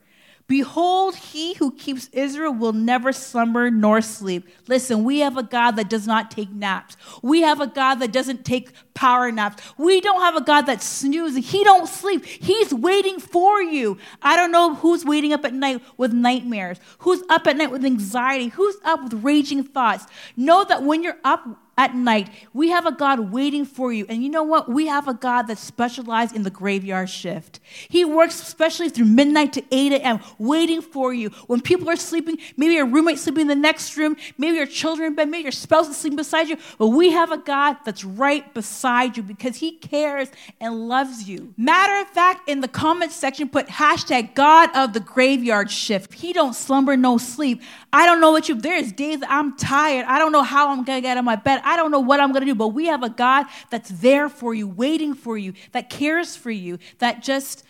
Behold, 0.48 1.16
he 1.16 1.56
who 1.56 1.72
keeps 1.72 2.08
Israel 2.14 2.54
will 2.54 2.72
never 2.72 3.12
slumber 3.12 3.72
nor 3.72 4.00
sleep. 4.00 4.48
Listen, 4.68 5.04
we 5.04 5.20
have 5.20 5.38
a 5.38 5.44
God 5.44 5.72
that 5.72 5.90
does 5.90 6.06
not 6.06 6.30
take 6.30 6.52
naps. 6.52 6.96
We 7.24 7.42
have 7.42 7.62
a 7.62 7.68
God 7.68 7.96
that 7.96 8.12
doesn't 8.12 8.46
take 8.46 8.70
power 8.94 9.32
naps. 9.32 9.64
We 9.76 10.02
don't 10.02 10.22
have 10.22 10.36
a 10.36 10.42
God 10.42 10.64
that's 10.64 10.86
snoozing. 10.86 11.42
He 11.42 11.64
don't 11.64 11.88
sleep. 11.88 12.26
He's 12.26 12.72
waiting 12.72 13.20
for 13.20 13.60
you. 13.60 13.98
I 14.22 14.36
don't 14.36 14.52
know 14.52 14.76
who's 14.76 15.04
waiting 15.04 15.34
up 15.34 15.46
at 15.46 15.54
night 15.54 15.82
with 15.98 16.14
nightmares, 16.14 16.80
who's 17.00 17.24
up 17.28 17.48
at 17.48 17.58
night 17.58 17.72
with 17.72 17.84
anxiety, 17.84 18.50
who's 18.50 18.78
up 18.84 19.04
with 19.04 19.24
raging 19.24 19.64
thoughts. 19.64 20.06
Know 20.38 20.64
that 20.64 20.84
when 20.84 21.02
you're 21.02 21.18
up 21.24 21.48
at 21.78 21.94
night. 21.94 22.30
We 22.54 22.70
have 22.70 22.86
a 22.86 22.92
God 22.92 23.32
waiting 23.32 23.66
for 23.66 23.92
you. 23.92 24.06
And 24.08 24.24
you 24.24 24.30
know 24.30 24.44
what? 24.44 24.70
We 24.70 24.88
have 24.88 25.08
a 25.08 25.14
God 25.14 25.44
that 25.44 25.58
specializes 25.58 26.36
in 26.36 26.44
the 26.44 26.50
graveyard 26.50 27.10
shift. 27.10 27.60
He 27.90 28.06
works 28.06 28.42
especially 28.42 28.90
through 28.90 29.06
midnight 29.06 29.54
to 29.54 29.64
8 29.72 29.92
a.m., 29.94 30.20
waiting 30.38 30.82
for 30.82 31.14
you. 31.14 31.30
When 31.48 31.60
people 31.60 31.90
are 31.90 31.96
sleeping, 31.98 32.38
maybe 32.56 32.76
your 32.76 32.86
roommate's 32.86 33.22
sleeping 33.22 33.42
in 33.42 33.48
the 33.48 33.56
next 33.56 33.98
room, 33.98 34.16
maybe 34.38 34.58
your 34.58 34.66
children 34.66 35.08
in 35.08 35.16
bed, 35.16 35.30
maybe 35.30 35.44
your 35.44 35.52
spouse 35.52 35.90
is 35.90 35.98
sleeping 35.98 36.18
beside 36.18 36.48
you. 36.48 36.58
But 36.78 36.90
we 36.90 37.12
have 37.12 37.32
a 37.32 37.38
God 37.38 37.78
that's 37.84 38.06
right 38.06 38.54
beside 38.54 39.18
you 39.18 39.24
because 39.24 39.58
he 39.58 39.74
cares 39.74 40.30
and 40.62 40.88
loves 40.88 41.28
you. 41.28 41.54
Matter 41.58 42.00
of 42.02 42.08
fact, 42.08 42.48
in 42.48 42.62
the 42.62 42.68
comment 42.70 43.12
section, 43.12 43.50
put 43.50 43.68
hashtag 43.68 44.34
God 44.34 44.70
of 44.76 44.94
the 44.94 45.02
graveyard 45.02 45.70
shift. 45.70 46.14
He 46.14 46.32
don't 46.32 46.54
slumber, 46.54 46.96
no 46.96 47.18
sleep. 47.18 47.62
I 47.92 48.06
don't 48.06 48.22
know 48.22 48.32
what 48.32 48.50
you, 48.50 48.56
there's 48.56 48.92
days 48.92 49.20
I'm 49.28 49.58
tired. 49.58 50.06
I 50.08 50.20
don't 50.20 50.32
know 50.32 50.44
how 50.44 50.70
I'm 50.70 50.84
going 50.84 50.98
to 50.98 51.02
get 51.02 51.12
out 51.12 51.20
of 51.20 51.26
my 51.26 51.36
bed. 51.36 51.62
I 51.66 51.76
don't 51.76 51.92
know 51.92 52.00
what 52.00 52.22
I'm 52.22 52.32
going 52.32 52.42
to 52.42 52.52
do, 52.52 52.56
but 52.56 52.70
we 52.70 52.86
have 52.86 53.04
a 53.04 53.10
God 53.10 53.48
that's 53.70 53.90
there 53.90 54.30
for 54.30 54.54
you, 54.54 54.68
waiting 54.68 55.14
for 55.14 55.38
you, 55.38 55.54
that 55.74 55.90
cares 55.90 56.36
for 56.38 56.52
you, 56.52 56.78
that 57.00 57.22
just 57.22 57.66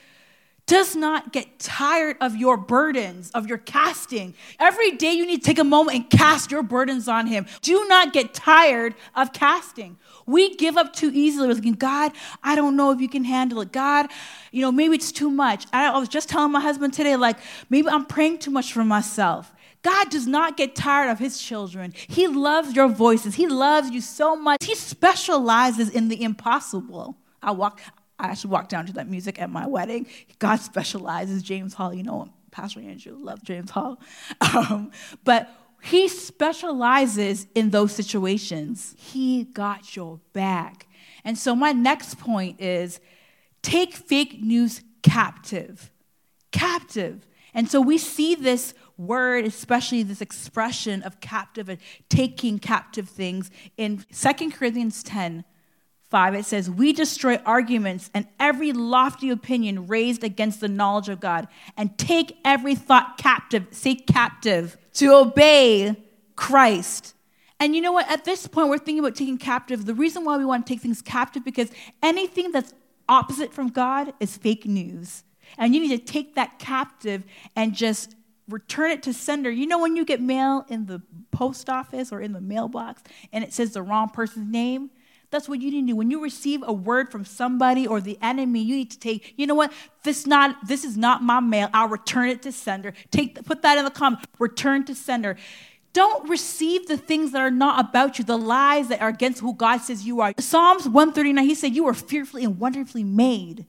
does 0.67 0.95
not 0.95 1.31
get 1.31 1.59
tired 1.59 2.17
of 2.19 2.35
your 2.35 2.57
burdens, 2.57 3.29
of 3.31 3.47
your 3.47 3.59
casting. 3.59 4.33
Every 4.59 4.91
day 4.91 5.13
you 5.13 5.25
need 5.25 5.41
to 5.41 5.45
take 5.45 5.59
a 5.59 5.63
moment 5.63 5.95
and 5.95 6.09
cast 6.09 6.49
your 6.49 6.63
burdens 6.63 7.07
on 7.07 7.27
Him. 7.27 7.45
Do 7.61 7.85
not 7.87 8.13
get 8.13 8.33
tired 8.33 8.95
of 9.15 9.31
casting. 9.31 9.97
We 10.25 10.55
give 10.55 10.75
up 10.75 10.93
too 10.93 11.11
easily. 11.13 11.47
We're 11.47 11.53
thinking, 11.53 11.73
God, 11.73 12.13
I 12.43 12.55
don't 12.55 12.75
know 12.75 12.91
if 12.91 12.99
you 12.99 13.07
can 13.07 13.23
handle 13.23 13.61
it. 13.61 13.71
God, 13.71 14.07
you 14.51 14.61
know, 14.61 14.71
maybe 14.71 14.95
it's 14.95 15.11
too 15.11 15.29
much. 15.29 15.67
I 15.71 15.97
was 15.99 16.09
just 16.09 16.29
telling 16.29 16.51
my 16.51 16.61
husband 16.61 16.93
today, 16.93 17.15
like, 17.15 17.37
maybe 17.69 17.87
I'm 17.87 18.05
praying 18.05 18.39
too 18.39 18.51
much 18.51 18.73
for 18.73 18.83
myself. 18.83 19.51
God 19.85 20.09
does 20.09 20.25
not 20.25 20.57
get 20.57 20.73
tired 20.73 21.11
of 21.11 21.19
his 21.19 21.37
children. 21.37 21.93
He 21.95 22.27
loves 22.27 22.75
your 22.75 22.87
voices. 22.87 23.35
He 23.35 23.45
loves 23.45 23.91
you 23.91 24.01
so 24.01 24.35
much. 24.35 24.65
He 24.65 24.73
specializes 24.73 25.91
in 25.91 26.07
the 26.07 26.23
impossible. 26.23 27.15
I 27.39 27.51
walk 27.51 27.79
I 28.17 28.29
actually 28.29 28.49
walked 28.49 28.71
down 28.71 28.87
to 28.87 28.93
that 28.93 29.07
music 29.07 29.39
at 29.39 29.51
my 29.51 29.67
wedding. 29.67 30.07
God 30.39 30.55
specializes, 30.59 31.43
James 31.43 31.75
Hall, 31.75 31.93
you 31.93 32.01
know, 32.01 32.29
Pastor 32.49 32.79
Andrew, 32.79 33.15
loved 33.15 33.45
James 33.45 33.69
Hall. 33.69 33.99
Um, 34.55 34.91
but 35.23 35.49
he 35.83 36.07
specializes 36.07 37.45
in 37.53 37.69
those 37.69 37.91
situations. 37.91 38.95
He 38.97 39.43
got 39.43 39.95
your 39.95 40.19
back. 40.33 40.87
And 41.23 41.37
so, 41.37 41.55
my 41.55 41.73
next 41.73 42.17
point 42.17 42.59
is 42.59 42.99
take 43.61 43.93
fake 43.93 44.41
news 44.41 44.81
captive. 45.03 45.91
Captive. 46.51 47.27
And 47.55 47.71
so, 47.71 47.81
we 47.81 47.97
see 47.97 48.35
this 48.35 48.75
word, 48.97 49.45
especially 49.45 50.03
this 50.03 50.21
expression 50.21 51.01
of 51.01 51.19
captive 51.21 51.69
and 51.69 51.79
taking 52.09 52.59
captive 52.59 53.09
things 53.09 53.49
in 53.77 54.05
2 54.13 54.51
Corinthians 54.51 55.01
10 55.01 55.43
5, 56.09 56.35
it 56.35 56.45
says, 56.45 56.69
We 56.69 56.93
destroy 56.93 57.37
arguments 57.45 58.11
and 58.13 58.27
every 58.39 58.71
lofty 58.71 59.29
opinion 59.29 59.87
raised 59.87 60.23
against 60.23 60.61
the 60.61 60.67
knowledge 60.67 61.09
of 61.09 61.19
God, 61.19 61.47
and 61.75 61.97
take 61.97 62.37
every 62.45 62.75
thought 62.75 63.17
captive, 63.17 63.67
say 63.71 63.95
captive, 63.95 64.77
to 64.93 65.13
obey 65.13 65.95
Christ. 66.35 67.15
And 67.59 67.75
you 67.75 67.81
know 67.81 67.91
what? 67.91 68.09
At 68.09 68.25
this 68.25 68.47
point, 68.47 68.69
we're 68.69 68.77
thinking 68.77 68.99
about 68.99 69.15
taking 69.15 69.37
captive. 69.37 69.85
The 69.85 69.93
reason 69.93 70.23
why 70.25 70.37
we 70.37 70.45
want 70.45 70.65
to 70.65 70.73
take 70.73 70.81
things 70.81 71.01
captive 71.01 71.43
because 71.43 71.71
anything 72.03 72.51
that's 72.51 72.73
opposite 73.09 73.53
from 73.53 73.69
God 73.69 74.13
is 74.19 74.37
fake 74.37 74.65
news. 74.65 75.23
And 75.57 75.73
you 75.73 75.81
need 75.81 75.97
to 75.97 76.13
take 76.13 76.35
that 76.35 76.59
captive 76.59 77.23
and 77.55 77.73
just 77.73 78.15
return 78.47 78.91
it 78.91 79.03
to 79.03 79.13
sender. 79.13 79.49
You 79.49 79.67
know, 79.67 79.79
when 79.79 79.95
you 79.95 80.05
get 80.05 80.21
mail 80.21 80.65
in 80.69 80.85
the 80.85 81.01
post 81.31 81.69
office 81.69 82.11
or 82.11 82.21
in 82.21 82.33
the 82.33 82.41
mailbox 82.41 83.03
and 83.33 83.43
it 83.43 83.53
says 83.53 83.71
the 83.71 83.81
wrong 83.81 84.09
person's 84.09 84.51
name? 84.51 84.91
That's 85.31 85.49
what 85.49 85.59
you 85.59 85.71
need 85.71 85.81
to 85.81 85.87
do. 85.87 85.95
When 85.95 86.11
you 86.11 86.23
receive 86.23 86.63
a 86.65 86.71
word 86.71 87.11
from 87.11 87.25
somebody 87.25 87.87
or 87.87 87.99
the 87.99 88.17
enemy, 88.21 88.61
you 88.61 88.75
need 88.77 88.91
to 88.91 88.99
take, 88.99 89.33
you 89.37 89.47
know 89.47 89.55
what? 89.55 89.73
This 90.03 90.25
not 90.25 90.67
this 90.67 90.85
is 90.85 90.95
not 90.95 91.23
my 91.23 91.39
mail. 91.39 91.69
I'll 91.73 91.89
return 91.89 92.29
it 92.29 92.41
to 92.43 92.51
sender. 92.51 92.93
Take 93.11 93.43
put 93.43 93.61
that 93.63 93.77
in 93.77 93.83
the 93.83 93.91
comment. 93.91 94.23
Return 94.39 94.85
to 94.85 94.95
sender. 94.95 95.35
Don't 95.93 96.29
receive 96.29 96.87
the 96.87 96.97
things 96.97 97.31
that 97.31 97.39
are 97.39 97.49
not 97.49 97.89
about 97.89 98.19
you, 98.19 98.25
the 98.25 98.37
lies 98.37 98.89
that 98.89 99.01
are 99.01 99.07
against 99.07 99.39
who 99.39 99.53
God 99.53 99.77
says 99.77 100.05
you 100.05 100.19
are. 100.19 100.33
Psalms 100.37 100.85
139, 100.85 101.45
he 101.45 101.55
said, 101.55 101.73
You 101.73 101.87
are 101.87 101.93
fearfully 101.93 102.43
and 102.43 102.59
wonderfully 102.59 103.03
made. 103.03 103.65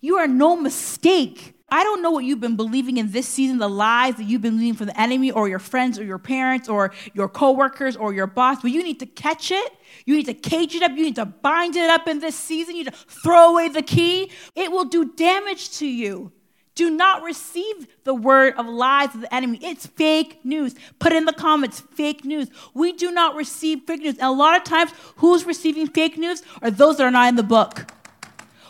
You 0.00 0.16
are 0.16 0.26
no 0.26 0.56
mistake. 0.56 1.54
I 1.68 1.82
don't 1.82 2.00
know 2.00 2.12
what 2.12 2.24
you've 2.24 2.40
been 2.40 2.54
believing 2.54 2.96
in 2.96 3.10
this 3.10 3.26
season, 3.26 3.58
the 3.58 3.68
lies 3.68 4.14
that 4.16 4.24
you've 4.24 4.40
been 4.40 4.54
believing 4.54 4.74
from 4.74 4.86
the 4.86 5.00
enemy 5.00 5.32
or 5.32 5.48
your 5.48 5.58
friends 5.58 5.98
or 5.98 6.04
your 6.04 6.18
parents 6.18 6.68
or 6.68 6.92
your 7.12 7.28
coworkers 7.28 7.96
or 7.96 8.12
your 8.12 8.28
boss, 8.28 8.62
but 8.62 8.70
you 8.70 8.84
need 8.84 9.00
to 9.00 9.06
catch 9.06 9.50
it. 9.50 9.72
You 10.04 10.16
need 10.16 10.26
to 10.26 10.34
cage 10.34 10.76
it 10.76 10.82
up. 10.82 10.92
You 10.92 11.02
need 11.02 11.16
to 11.16 11.26
bind 11.26 11.74
it 11.74 11.90
up 11.90 12.06
in 12.06 12.20
this 12.20 12.36
season. 12.36 12.76
You 12.76 12.84
need 12.84 12.92
to 12.92 12.98
throw 13.08 13.50
away 13.50 13.68
the 13.68 13.82
key. 13.82 14.30
It 14.54 14.70
will 14.70 14.84
do 14.84 15.12
damage 15.12 15.70
to 15.78 15.86
you. 15.86 16.30
Do 16.76 16.90
not 16.90 17.22
receive 17.22 17.88
the 18.04 18.14
word 18.14 18.54
of 18.58 18.66
lies 18.66 19.14
of 19.14 19.22
the 19.22 19.34
enemy. 19.34 19.58
It's 19.62 19.86
fake 19.86 20.40
news. 20.44 20.74
Put 20.98 21.12
in 21.12 21.24
the 21.24 21.32
comments, 21.32 21.80
fake 21.80 22.24
news. 22.24 22.48
We 22.74 22.92
do 22.92 23.10
not 23.10 23.34
receive 23.34 23.80
fake 23.86 24.02
news. 24.02 24.18
And 24.18 24.28
a 24.28 24.30
lot 24.30 24.56
of 24.58 24.62
times, 24.62 24.92
who's 25.16 25.46
receiving 25.46 25.86
fake 25.86 26.18
news 26.18 26.42
are 26.60 26.70
those 26.70 26.98
that 26.98 27.04
are 27.04 27.10
not 27.10 27.28
in 27.28 27.36
the 27.36 27.42
book. 27.42 27.90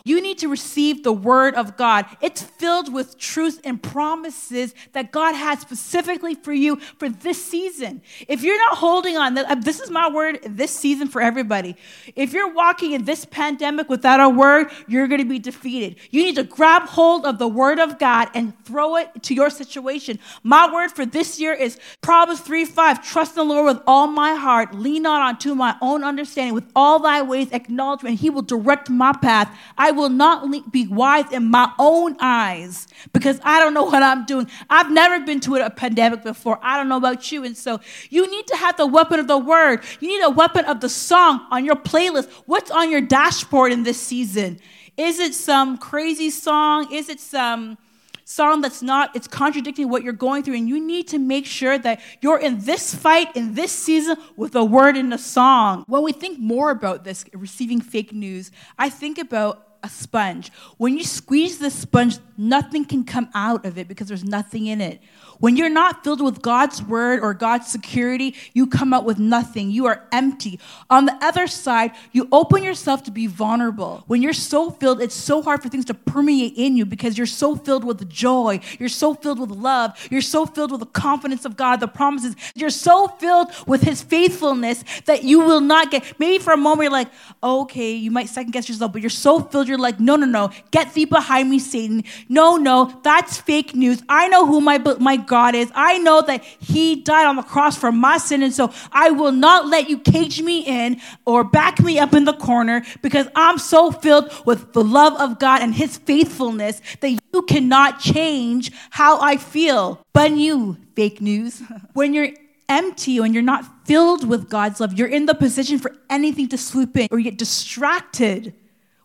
You 0.06 0.20
need 0.20 0.38
to 0.38 0.46
receive 0.46 1.02
the 1.02 1.12
word 1.12 1.56
of 1.56 1.76
God. 1.76 2.06
It's 2.20 2.40
filled 2.40 2.94
with 2.94 3.18
truth 3.18 3.60
and 3.64 3.82
promises 3.82 4.72
that 4.92 5.10
God 5.10 5.34
has 5.34 5.58
specifically 5.58 6.36
for 6.36 6.52
you 6.52 6.76
for 6.76 7.08
this 7.08 7.44
season. 7.44 8.02
If 8.28 8.44
you're 8.44 8.56
not 8.56 8.78
holding 8.78 9.16
on, 9.16 9.36
uh, 9.36 9.56
this 9.56 9.80
is 9.80 9.90
my 9.90 10.08
word 10.08 10.38
this 10.44 10.70
season 10.70 11.08
for 11.08 11.20
everybody. 11.20 11.74
If 12.14 12.32
you're 12.32 12.54
walking 12.54 12.92
in 12.92 13.04
this 13.04 13.24
pandemic 13.24 13.88
without 13.88 14.20
a 14.20 14.28
word, 14.28 14.70
you're 14.86 15.08
going 15.08 15.22
to 15.22 15.28
be 15.28 15.40
defeated. 15.40 15.96
You 16.12 16.22
need 16.22 16.36
to 16.36 16.44
grab 16.44 16.82
hold 16.82 17.26
of 17.26 17.40
the 17.40 17.48
word 17.48 17.80
of 17.80 17.98
God 17.98 18.28
and 18.32 18.56
throw 18.64 18.94
it 18.94 19.24
to 19.24 19.34
your 19.34 19.50
situation. 19.50 20.20
My 20.44 20.72
word 20.72 20.92
for 20.92 21.04
this 21.04 21.40
year 21.40 21.52
is 21.52 21.80
Proverbs 22.00 22.42
3 22.42 22.64
5. 22.64 23.04
Trust 23.04 23.34
the 23.34 23.42
Lord 23.42 23.74
with 23.74 23.82
all 23.88 24.06
my 24.06 24.36
heart, 24.36 24.72
lean 24.72 25.02
not 25.02 25.20
onto 25.22 25.56
my 25.56 25.74
own 25.82 26.04
understanding, 26.04 26.54
with 26.54 26.70
all 26.76 27.00
thy 27.00 27.22
ways 27.22 27.48
acknowledge 27.50 28.04
and 28.04 28.16
he 28.16 28.30
will 28.30 28.42
direct 28.42 28.88
my 28.88 29.12
path. 29.12 29.52
I 29.76 29.95
will 29.96 30.08
not 30.08 30.70
be 30.70 30.86
wise 30.86 31.30
in 31.32 31.50
my 31.50 31.72
own 31.78 32.16
eyes 32.20 32.86
because 33.12 33.40
I 33.42 33.60
don't 33.60 33.74
know 33.74 33.84
what 33.84 34.02
I'm 34.02 34.24
doing. 34.26 34.48
I've 34.70 34.90
never 34.90 35.24
been 35.24 35.40
to 35.40 35.56
a 35.56 35.70
pandemic 35.70 36.22
before. 36.22 36.58
I 36.62 36.76
don't 36.76 36.88
know 36.88 36.96
about 36.96 37.32
you. 37.32 37.44
And 37.44 37.56
so 37.56 37.80
you 38.10 38.30
need 38.30 38.46
to 38.48 38.56
have 38.56 38.76
the 38.76 38.86
weapon 38.86 39.18
of 39.18 39.26
the 39.26 39.38
word. 39.38 39.82
You 40.00 40.08
need 40.08 40.22
a 40.22 40.30
weapon 40.30 40.64
of 40.66 40.80
the 40.80 40.88
song 40.88 41.46
on 41.50 41.64
your 41.64 41.76
playlist. 41.76 42.30
What's 42.46 42.70
on 42.70 42.90
your 42.90 43.00
dashboard 43.00 43.72
in 43.72 43.82
this 43.82 44.00
season? 44.00 44.60
Is 44.96 45.18
it 45.18 45.34
some 45.34 45.78
crazy 45.78 46.30
song? 46.30 46.92
Is 46.92 47.08
it 47.08 47.20
some 47.20 47.78
song 48.26 48.60
that's 48.60 48.82
not, 48.82 49.14
it's 49.14 49.28
contradicting 49.28 49.88
what 49.88 50.02
you're 50.02 50.12
going 50.12 50.42
through. 50.42 50.56
And 50.56 50.68
you 50.68 50.84
need 50.84 51.08
to 51.08 51.18
make 51.18 51.46
sure 51.46 51.78
that 51.78 52.00
you're 52.20 52.38
in 52.38 52.58
this 52.58 52.94
fight, 52.94 53.34
in 53.36 53.54
this 53.54 53.70
season, 53.70 54.16
with 54.36 54.54
a 54.56 54.64
word 54.64 54.96
in 54.96 55.12
a 55.12 55.18
song. 55.18 55.84
When 55.86 56.02
we 56.02 56.12
think 56.12 56.38
more 56.38 56.70
about 56.70 57.04
this, 57.04 57.24
receiving 57.32 57.80
fake 57.80 58.12
news, 58.12 58.50
I 58.78 58.88
think 58.88 59.18
about 59.18 59.65
a 59.86 59.88
sponge. 59.88 60.52
When 60.76 60.98
you 60.98 61.04
squeeze 61.04 61.58
the 61.58 61.70
sponge, 61.70 62.18
nothing 62.36 62.84
can 62.84 63.04
come 63.04 63.28
out 63.34 63.64
of 63.64 63.78
it 63.78 63.88
because 63.88 64.08
there's 64.08 64.24
nothing 64.24 64.66
in 64.66 64.80
it. 64.80 65.00
When 65.38 65.56
you're 65.56 65.68
not 65.68 66.02
filled 66.02 66.20
with 66.20 66.42
God's 66.42 66.82
word 66.82 67.20
or 67.20 67.34
God's 67.34 67.68
security, 67.68 68.34
you 68.52 68.66
come 68.66 68.92
out 68.92 69.04
with 69.04 69.18
nothing. 69.18 69.70
You 69.70 69.86
are 69.86 70.06
empty. 70.12 70.58
On 70.90 71.06
the 71.06 71.14
other 71.22 71.46
side, 71.46 71.92
you 72.12 72.28
open 72.32 72.62
yourself 72.62 73.02
to 73.04 73.10
be 73.10 73.26
vulnerable. 73.26 74.04
When 74.06 74.22
you're 74.22 74.32
so 74.32 74.70
filled, 74.70 75.00
it's 75.02 75.14
so 75.14 75.42
hard 75.42 75.62
for 75.62 75.68
things 75.68 75.84
to 75.86 75.94
permeate 75.94 76.54
in 76.56 76.76
you 76.76 76.86
because 76.86 77.18
you're 77.18 77.26
so 77.26 77.56
filled 77.56 77.84
with 77.84 78.08
joy. 78.08 78.60
You're 78.78 78.88
so 78.88 79.14
filled 79.14 79.38
with 79.38 79.50
love. 79.50 79.92
You're 80.10 80.20
so 80.20 80.46
filled 80.46 80.70
with 80.70 80.80
the 80.80 80.86
confidence 80.86 81.44
of 81.44 81.56
God, 81.56 81.80
the 81.80 81.88
promises. 81.88 82.34
You're 82.54 82.70
so 82.70 83.08
filled 83.08 83.48
with 83.66 83.82
His 83.82 84.02
faithfulness 84.02 84.84
that 85.04 85.24
you 85.24 85.40
will 85.40 85.60
not 85.60 85.90
get. 85.90 86.18
Maybe 86.18 86.42
for 86.42 86.52
a 86.52 86.56
moment, 86.56 86.84
you're 86.84 86.92
like, 86.92 87.10
okay, 87.42 87.92
you 87.92 88.10
might 88.10 88.28
second 88.28 88.52
guess 88.52 88.68
yourself, 88.68 88.92
but 88.92 89.02
you're 89.02 89.10
so 89.10 89.40
filled, 89.40 89.68
you're 89.68 89.78
like, 89.78 90.00
no, 90.00 90.16
no, 90.16 90.26
no, 90.26 90.50
get 90.70 90.94
thee 90.94 91.04
behind 91.04 91.50
me, 91.50 91.58
Satan. 91.58 92.04
No, 92.28 92.56
no, 92.56 92.98
that's 93.02 93.38
fake 93.38 93.74
news. 93.74 94.02
I 94.08 94.28
know 94.28 94.46
who 94.46 94.60
my, 94.60 94.78
my 94.98 95.16
God 95.26 95.54
is. 95.54 95.70
I 95.74 95.98
know 95.98 96.22
that 96.22 96.44
He 96.44 96.96
died 96.96 97.26
on 97.26 97.36
the 97.36 97.42
cross 97.42 97.76
for 97.76 97.92
my 97.92 98.18
sin. 98.18 98.42
And 98.42 98.52
so 98.52 98.72
I 98.92 99.10
will 99.10 99.32
not 99.32 99.66
let 99.66 99.88
you 99.88 99.98
cage 99.98 100.42
me 100.42 100.60
in 100.60 101.00
or 101.24 101.44
back 101.44 101.80
me 101.80 101.98
up 101.98 102.14
in 102.14 102.24
the 102.24 102.32
corner 102.32 102.84
because 103.02 103.26
I'm 103.34 103.58
so 103.58 103.90
filled 103.90 104.32
with 104.46 104.72
the 104.72 104.84
love 104.84 105.14
of 105.20 105.38
God 105.38 105.62
and 105.62 105.74
His 105.74 105.98
faithfulness 105.98 106.80
that 107.00 107.10
you 107.10 107.42
cannot 107.42 108.00
change 108.00 108.72
how 108.90 109.20
I 109.20 109.36
feel. 109.36 110.04
But 110.12 110.32
you, 110.32 110.76
fake 110.94 111.20
news, 111.20 111.62
when 111.92 112.14
you're 112.14 112.30
empty, 112.68 113.20
when 113.20 113.32
you're 113.32 113.42
not 113.42 113.86
filled 113.86 114.28
with 114.28 114.48
God's 114.48 114.80
love, 114.80 114.94
you're 114.94 115.08
in 115.08 115.26
the 115.26 115.34
position 115.34 115.78
for 115.78 115.94
anything 116.10 116.48
to 116.48 116.58
swoop 116.58 116.96
in 116.96 117.08
or 117.10 117.18
you 117.18 117.24
get 117.24 117.38
distracted 117.38 118.54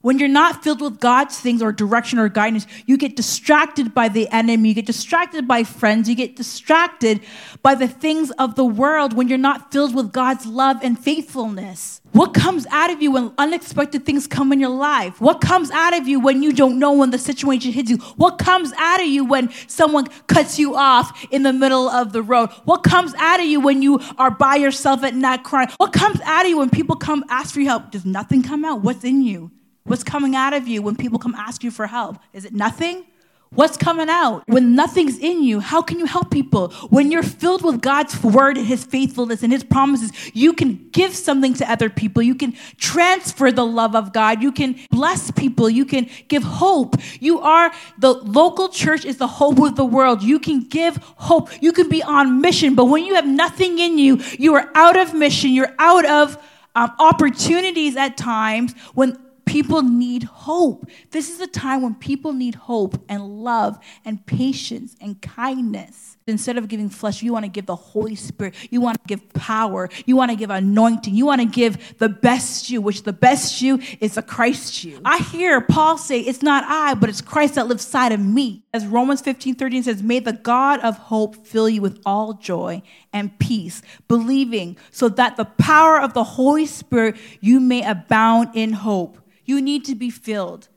when 0.01 0.19
you're 0.19 0.27
not 0.27 0.63
filled 0.63 0.81
with 0.81 0.99
God's 0.99 1.39
things 1.39 1.61
or 1.61 1.71
direction 1.71 2.19
or 2.19 2.29
guidance, 2.29 2.67
you 2.85 2.97
get 2.97 3.15
distracted 3.15 3.93
by 3.93 4.09
the 4.09 4.27
enemy, 4.29 4.69
you 4.69 4.75
get 4.75 4.85
distracted 4.85 5.47
by 5.47 5.63
friends, 5.63 6.09
you 6.09 6.15
get 6.15 6.35
distracted 6.35 7.21
by 7.61 7.75
the 7.75 7.87
things 7.87 8.31
of 8.31 8.55
the 8.55 8.65
world 8.65 9.13
when 9.13 9.27
you're 9.27 9.37
not 9.37 9.71
filled 9.71 9.95
with 9.95 10.11
God's 10.11 10.45
love 10.45 10.77
and 10.81 10.99
faithfulness. 10.99 12.01
What 12.11 12.33
comes 12.33 12.67
out 12.71 12.91
of 12.91 13.01
you 13.01 13.11
when 13.11 13.31
unexpected 13.37 14.05
things 14.05 14.27
come 14.27 14.51
in 14.51 14.59
your 14.59 14.69
life? 14.69 15.21
What 15.21 15.39
comes 15.39 15.71
out 15.71 15.97
of 15.97 16.07
you 16.07 16.19
when 16.19 16.43
you 16.43 16.51
don't 16.51 16.77
know 16.77 16.91
when 16.91 17.11
the 17.11 17.17
situation 17.17 17.71
hits 17.71 17.89
you? 17.89 17.97
What 18.17 18.37
comes 18.37 18.73
out 18.77 18.99
of 18.99 19.07
you 19.07 19.23
when 19.23 19.49
someone 19.67 20.07
cuts 20.27 20.59
you 20.59 20.75
off 20.75 21.25
in 21.31 21.43
the 21.43 21.53
middle 21.53 21.87
of 21.87 22.11
the 22.11 22.21
road? 22.21 22.49
What 22.65 22.83
comes 22.83 23.13
out 23.15 23.39
of 23.39 23.45
you 23.45 23.61
when 23.61 23.81
you 23.81 24.01
are 24.17 24.31
by 24.31 24.55
yourself 24.55 25.03
at 25.03 25.15
night 25.15 25.43
crying? 25.43 25.69
What 25.77 25.93
comes 25.93 26.19
out 26.21 26.43
of 26.43 26.49
you 26.49 26.57
when 26.57 26.69
people 26.69 26.97
come 26.97 27.23
ask 27.29 27.53
for 27.53 27.61
your 27.61 27.69
help? 27.69 27.91
Does 27.91 28.05
nothing 28.05 28.43
come 28.43 28.65
out? 28.65 28.81
What's 28.81 29.05
in 29.05 29.21
you? 29.21 29.51
What's 29.83 30.03
coming 30.03 30.35
out 30.35 30.53
of 30.53 30.67
you 30.67 30.81
when 30.81 30.95
people 30.95 31.19
come 31.19 31.35
ask 31.35 31.63
you 31.63 31.71
for 31.71 31.87
help? 31.87 32.17
Is 32.33 32.45
it 32.45 32.53
nothing? 32.53 33.05
What's 33.53 33.75
coming 33.75 34.07
out? 34.09 34.43
When 34.47 34.75
nothing's 34.75 35.17
in 35.17 35.43
you, 35.43 35.59
how 35.59 35.81
can 35.81 35.99
you 35.99 36.05
help 36.05 36.31
people? 36.31 36.69
When 36.89 37.11
you're 37.11 37.21
filled 37.21 37.63
with 37.63 37.81
God's 37.81 38.23
word 38.23 38.57
and 38.57 38.65
his 38.65 38.85
faithfulness 38.85 39.43
and 39.43 39.51
his 39.51 39.61
promises, 39.61 40.13
you 40.33 40.53
can 40.53 40.87
give 40.91 41.13
something 41.13 41.53
to 41.55 41.69
other 41.69 41.89
people. 41.89 42.23
You 42.23 42.35
can 42.35 42.55
transfer 42.77 43.51
the 43.51 43.65
love 43.65 43.93
of 43.93 44.13
God. 44.13 44.41
You 44.41 44.53
can 44.53 44.79
bless 44.89 45.31
people. 45.31 45.69
You 45.69 45.83
can 45.83 46.09
give 46.29 46.43
hope. 46.43 46.95
You 47.19 47.41
are 47.41 47.73
the 47.97 48.13
local 48.13 48.69
church 48.69 49.03
is 49.03 49.17
the 49.17 49.27
hope 49.27 49.59
of 49.59 49.75
the 49.75 49.83
world. 49.83 50.23
You 50.23 50.39
can 50.39 50.61
give 50.61 50.95
hope. 51.17 51.49
You 51.61 51.73
can 51.73 51.89
be 51.89 52.01
on 52.01 52.39
mission, 52.39 52.73
but 52.73 52.85
when 52.85 53.03
you 53.03 53.15
have 53.15 53.27
nothing 53.27 53.79
in 53.79 53.97
you, 53.97 54.21
you 54.39 54.55
are 54.55 54.71
out 54.75 54.97
of 54.97 55.13
mission. 55.13 55.51
You're 55.51 55.75
out 55.77 56.05
of 56.05 56.41
um, 56.73 56.93
opportunities 56.99 57.97
at 57.97 58.15
times 58.15 58.73
when 58.93 59.17
People 59.45 59.81
need 59.81 60.23
hope. 60.23 60.89
This 61.11 61.29
is 61.29 61.39
a 61.39 61.47
time 61.47 61.81
when 61.81 61.95
people 61.95 62.33
need 62.33 62.55
hope 62.55 63.03
and 63.09 63.43
love 63.43 63.79
and 64.05 64.25
patience 64.25 64.95
and 65.01 65.21
kindness. 65.21 66.17
instead 66.27 66.57
of 66.57 66.69
giving 66.69 66.87
flesh, 66.89 67.21
you 67.21 67.33
want 67.33 67.43
to 67.43 67.51
give 67.51 67.65
the 67.65 67.75
Holy 67.75 68.15
Spirit. 68.15 68.55
You 68.69 68.79
want 68.79 69.01
to 69.01 69.07
give 69.07 69.33
power. 69.33 69.89
You 70.05 70.15
want 70.15 70.31
to 70.31 70.37
give 70.37 70.49
anointing. 70.49 71.13
You 71.13 71.25
want 71.25 71.41
to 71.41 71.47
give 71.47 71.97
the 71.97 72.07
best 72.07 72.69
you, 72.69 72.79
which 72.79 73.03
the 73.03 73.11
best 73.11 73.61
you 73.61 73.81
is 73.99 74.15
the 74.15 74.21
Christ 74.21 74.83
you. 74.85 75.01
I 75.03 75.17
hear 75.17 75.59
Paul 75.59 75.97
say, 75.97 76.19
It's 76.21 76.41
not 76.41 76.63
I, 76.65 76.93
but 76.93 77.09
it's 77.09 77.21
Christ 77.21 77.55
that 77.55 77.67
lives 77.67 77.83
inside 77.83 78.13
of 78.13 78.21
me. 78.21 78.63
As 78.73 78.87
Romans 78.87 79.19
15 79.19 79.55
13 79.55 79.83
says, 79.83 80.01
May 80.01 80.19
the 80.19 80.31
God 80.31 80.79
of 80.79 80.97
hope 80.97 81.45
fill 81.45 81.67
you 81.67 81.81
with 81.81 81.99
all 82.05 82.35
joy 82.35 82.81
and 83.11 83.37
peace, 83.37 83.81
believing, 84.07 84.77
so 84.91 85.09
that 85.09 85.35
the 85.35 85.43
power 85.43 85.99
of 85.99 86.13
the 86.13 86.23
Holy 86.23 86.65
Spirit 86.65 87.17
you 87.41 87.59
may 87.59 87.83
abound 87.83 88.49
in 88.53 88.71
hope. 88.71 89.20
You 89.51 89.61
need 89.61 89.83
to 89.83 89.95
be 89.95 90.09
filled. 90.09 90.69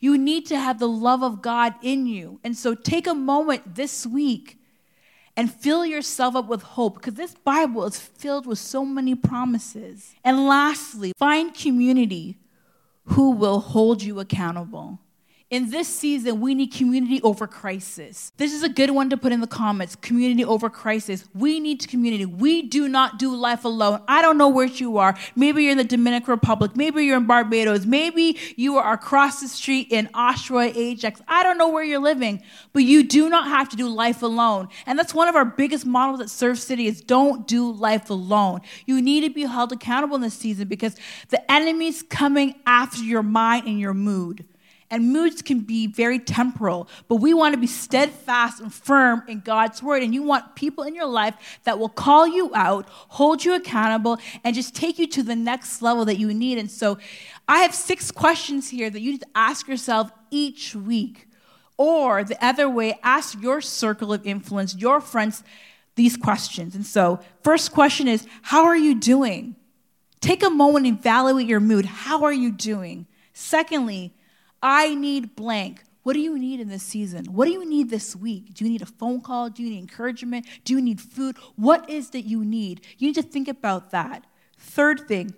You 0.00 0.16
need 0.16 0.46
to 0.46 0.58
have 0.58 0.78
the 0.78 0.88
love 0.88 1.22
of 1.22 1.42
God 1.42 1.74
in 1.82 2.06
you. 2.06 2.40
And 2.42 2.56
so 2.56 2.74
take 2.74 3.06
a 3.06 3.12
moment 3.12 3.74
this 3.74 4.06
week 4.06 4.58
and 5.36 5.52
fill 5.52 5.84
yourself 5.84 6.34
up 6.34 6.48
with 6.48 6.62
hope 6.62 6.94
because 6.94 7.12
this 7.12 7.34
Bible 7.34 7.84
is 7.84 8.00
filled 8.00 8.46
with 8.46 8.58
so 8.58 8.86
many 8.86 9.14
promises. 9.14 10.14
And 10.24 10.46
lastly, 10.46 11.12
find 11.18 11.52
community 11.52 12.38
who 13.04 13.32
will 13.32 13.60
hold 13.60 14.02
you 14.02 14.18
accountable. 14.18 14.98
In 15.48 15.70
this 15.70 15.86
season, 15.86 16.40
we 16.40 16.56
need 16.56 16.72
community 16.72 17.22
over 17.22 17.46
crisis. 17.46 18.32
This 18.36 18.52
is 18.52 18.64
a 18.64 18.68
good 18.68 18.90
one 18.90 19.10
to 19.10 19.16
put 19.16 19.30
in 19.30 19.40
the 19.40 19.46
comments 19.46 19.94
community 19.94 20.44
over 20.44 20.68
crisis. 20.68 21.24
We 21.34 21.60
need 21.60 21.86
community. 21.86 22.26
We 22.26 22.62
do 22.62 22.88
not 22.88 23.20
do 23.20 23.32
life 23.32 23.64
alone. 23.64 24.02
I 24.08 24.22
don't 24.22 24.38
know 24.38 24.48
where 24.48 24.66
you 24.66 24.98
are. 24.98 25.16
Maybe 25.36 25.62
you're 25.62 25.70
in 25.70 25.78
the 25.78 25.84
Dominican 25.84 26.32
Republic. 26.32 26.74
Maybe 26.74 27.04
you're 27.04 27.16
in 27.16 27.28
Barbados. 27.28 27.86
Maybe 27.86 28.36
you 28.56 28.76
are 28.78 28.94
across 28.94 29.40
the 29.40 29.46
street 29.46 29.86
in 29.92 30.08
Oshawa, 30.08 30.74
Ajax. 30.74 31.22
I 31.28 31.44
don't 31.44 31.58
know 31.58 31.68
where 31.68 31.84
you're 31.84 32.00
living, 32.00 32.42
but 32.72 32.82
you 32.82 33.04
do 33.04 33.28
not 33.28 33.46
have 33.46 33.68
to 33.68 33.76
do 33.76 33.86
life 33.88 34.22
alone. 34.22 34.66
And 34.84 34.98
that's 34.98 35.14
one 35.14 35.28
of 35.28 35.36
our 35.36 35.44
biggest 35.44 35.86
models 35.86 36.20
at 36.20 36.28
Serve 36.28 36.58
City 36.58 36.88
is 36.88 37.00
don't 37.00 37.46
do 37.46 37.70
life 37.70 38.10
alone. 38.10 38.62
You 38.84 39.00
need 39.00 39.20
to 39.20 39.30
be 39.30 39.42
held 39.42 39.70
accountable 39.70 40.16
in 40.16 40.22
this 40.22 40.34
season 40.34 40.66
because 40.66 40.96
the 41.28 41.48
enemy's 41.48 42.02
coming 42.02 42.56
after 42.66 43.00
your 43.00 43.22
mind 43.22 43.68
and 43.68 43.78
your 43.78 43.94
mood. 43.94 44.44
And 44.90 45.12
moods 45.12 45.42
can 45.42 45.60
be 45.60 45.88
very 45.88 46.18
temporal, 46.20 46.88
but 47.08 47.16
we 47.16 47.34
want 47.34 47.54
to 47.54 47.60
be 47.60 47.66
steadfast 47.66 48.60
and 48.60 48.72
firm 48.72 49.22
in 49.26 49.40
God's 49.40 49.82
word. 49.82 50.02
And 50.02 50.14
you 50.14 50.22
want 50.22 50.54
people 50.54 50.84
in 50.84 50.94
your 50.94 51.06
life 51.06 51.34
that 51.64 51.78
will 51.78 51.88
call 51.88 52.28
you 52.28 52.52
out, 52.54 52.88
hold 52.88 53.44
you 53.44 53.54
accountable, 53.54 54.18
and 54.44 54.54
just 54.54 54.76
take 54.76 54.98
you 54.98 55.08
to 55.08 55.24
the 55.24 55.34
next 55.34 55.82
level 55.82 56.04
that 56.04 56.18
you 56.18 56.32
need. 56.32 56.58
And 56.58 56.70
so 56.70 56.98
I 57.48 57.58
have 57.58 57.74
six 57.74 58.12
questions 58.12 58.70
here 58.70 58.88
that 58.88 59.00
you 59.00 59.12
need 59.12 59.22
to 59.22 59.28
ask 59.34 59.66
yourself 59.66 60.12
each 60.30 60.74
week. 60.74 61.26
Or 61.78 62.24
the 62.24 62.42
other 62.44 62.70
way, 62.70 62.98
ask 63.02 63.40
your 63.42 63.60
circle 63.60 64.12
of 64.12 64.26
influence, 64.26 64.74
your 64.76 65.00
friends, 65.00 65.42
these 65.94 66.16
questions. 66.16 66.74
And 66.74 66.86
so, 66.86 67.20
first 67.42 67.72
question 67.72 68.08
is 68.08 68.26
How 68.42 68.64
are 68.64 68.76
you 68.76 68.94
doing? 68.94 69.56
Take 70.20 70.42
a 70.42 70.50
moment 70.50 70.86
and 70.86 70.98
evaluate 70.98 71.46
your 71.46 71.60
mood. 71.60 71.84
How 71.84 72.24
are 72.24 72.32
you 72.32 72.50
doing? 72.50 73.06
Secondly, 73.32 74.14
I 74.62 74.94
need 74.94 75.36
blank. 75.36 75.82
What 76.02 76.12
do 76.12 76.20
you 76.20 76.38
need 76.38 76.60
in 76.60 76.68
this 76.68 76.84
season? 76.84 77.24
What 77.26 77.46
do 77.46 77.52
you 77.52 77.68
need 77.68 77.90
this 77.90 78.14
week? 78.14 78.54
Do 78.54 78.64
you 78.64 78.70
need 78.70 78.82
a 78.82 78.86
phone 78.86 79.20
call? 79.20 79.50
Do 79.50 79.62
you 79.62 79.70
need 79.70 79.80
encouragement? 79.80 80.46
Do 80.64 80.72
you 80.74 80.80
need 80.80 81.00
food? 81.00 81.36
What 81.56 81.90
is 81.90 82.10
that 82.10 82.22
you 82.22 82.44
need? 82.44 82.82
You 82.98 83.08
need 83.08 83.16
to 83.16 83.22
think 83.22 83.48
about 83.48 83.90
that. 83.90 84.24
Third 84.56 85.08
thing, 85.08 85.34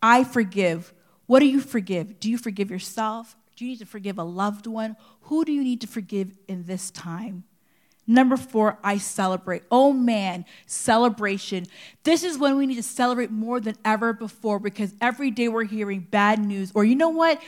I 0.00 0.22
forgive. 0.22 0.92
What 1.26 1.40
do 1.40 1.46
you 1.46 1.60
forgive? 1.60 2.20
Do 2.20 2.30
you 2.30 2.38
forgive 2.38 2.70
yourself? 2.70 3.36
Do 3.56 3.64
you 3.64 3.72
need 3.72 3.80
to 3.80 3.86
forgive 3.86 4.18
a 4.18 4.22
loved 4.22 4.68
one? 4.68 4.96
Who 5.22 5.44
do 5.44 5.50
you 5.52 5.64
need 5.64 5.80
to 5.80 5.88
forgive 5.88 6.38
in 6.46 6.64
this 6.64 6.92
time? 6.92 7.42
Number 8.06 8.38
four, 8.38 8.78
I 8.82 8.96
celebrate. 8.96 9.64
Oh 9.70 9.92
man, 9.92 10.46
celebration. 10.64 11.66
This 12.04 12.24
is 12.24 12.38
when 12.38 12.56
we 12.56 12.66
need 12.66 12.76
to 12.76 12.82
celebrate 12.82 13.30
more 13.30 13.60
than 13.60 13.76
ever 13.84 14.14
before 14.14 14.58
because 14.58 14.94
every 15.00 15.30
day 15.30 15.48
we're 15.48 15.64
hearing 15.64 16.06
bad 16.10 16.38
news. 16.38 16.72
Or 16.74 16.84
you 16.84 16.94
know 16.94 17.10
what? 17.10 17.42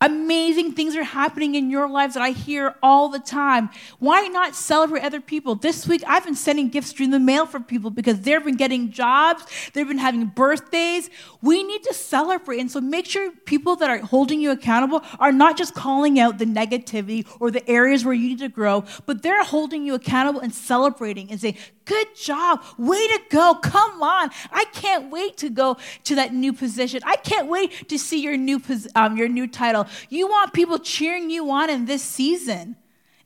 Amazing 0.00 0.74
things 0.74 0.94
are 0.94 1.02
happening 1.02 1.56
in 1.56 1.70
your 1.70 1.88
lives 1.88 2.14
that 2.14 2.22
I 2.22 2.30
hear 2.30 2.76
all 2.84 3.08
the 3.08 3.18
time. 3.18 3.68
Why 3.98 4.28
not 4.28 4.54
celebrate 4.54 5.02
other 5.02 5.20
people? 5.20 5.56
This 5.56 5.88
week, 5.88 6.04
I've 6.06 6.24
been 6.24 6.36
sending 6.36 6.68
gifts 6.68 6.92
through 6.92 7.08
the 7.08 7.18
mail 7.18 7.46
for 7.46 7.58
people 7.58 7.90
because 7.90 8.20
they've 8.20 8.44
been 8.44 8.56
getting 8.56 8.92
jobs, 8.92 9.44
they've 9.72 9.88
been 9.88 9.98
having 9.98 10.26
birthdays. 10.26 11.10
We 11.42 11.64
need 11.64 11.82
to 11.82 11.94
celebrate. 11.94 12.60
And 12.60 12.70
so 12.70 12.80
make 12.80 13.06
sure 13.06 13.32
people 13.44 13.74
that 13.76 13.90
are 13.90 13.98
holding 13.98 14.40
you 14.40 14.52
accountable 14.52 15.02
are 15.18 15.32
not 15.32 15.56
just 15.56 15.74
calling 15.74 16.20
out 16.20 16.38
the 16.38 16.44
negativity 16.44 17.26
or 17.40 17.50
the 17.50 17.68
areas 17.68 18.04
where 18.04 18.14
you 18.14 18.28
need 18.28 18.38
to 18.38 18.48
grow, 18.48 18.84
but 19.04 19.22
they're 19.22 19.42
holding 19.42 19.84
you 19.84 19.94
accountable 19.94 20.40
and 20.40 20.54
celebrating 20.54 21.28
and 21.32 21.40
saying, 21.40 21.56
Good 21.88 22.14
job. 22.14 22.62
Way 22.76 23.08
to 23.08 23.20
go. 23.30 23.54
Come 23.54 24.02
on. 24.02 24.28
I 24.52 24.66
can't 24.74 25.10
wait 25.10 25.38
to 25.38 25.48
go 25.48 25.78
to 26.04 26.14
that 26.16 26.34
new 26.34 26.52
position. 26.52 27.00
I 27.06 27.16
can't 27.16 27.48
wait 27.48 27.88
to 27.88 27.98
see 27.98 28.20
your 28.20 28.36
new, 28.36 28.60
um, 28.94 29.16
your 29.16 29.28
new 29.28 29.46
title. 29.46 29.86
You 30.10 30.28
want 30.28 30.52
people 30.52 30.78
cheering 30.78 31.30
you 31.30 31.50
on 31.50 31.70
in 31.70 31.86
this 31.86 32.02
season. 32.02 32.76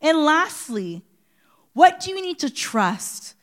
And 0.00 0.18
lastly, 0.18 1.02
what 1.72 1.98
do 1.98 2.12
you 2.12 2.22
need 2.22 2.38
to 2.38 2.50
trust? 2.50 3.34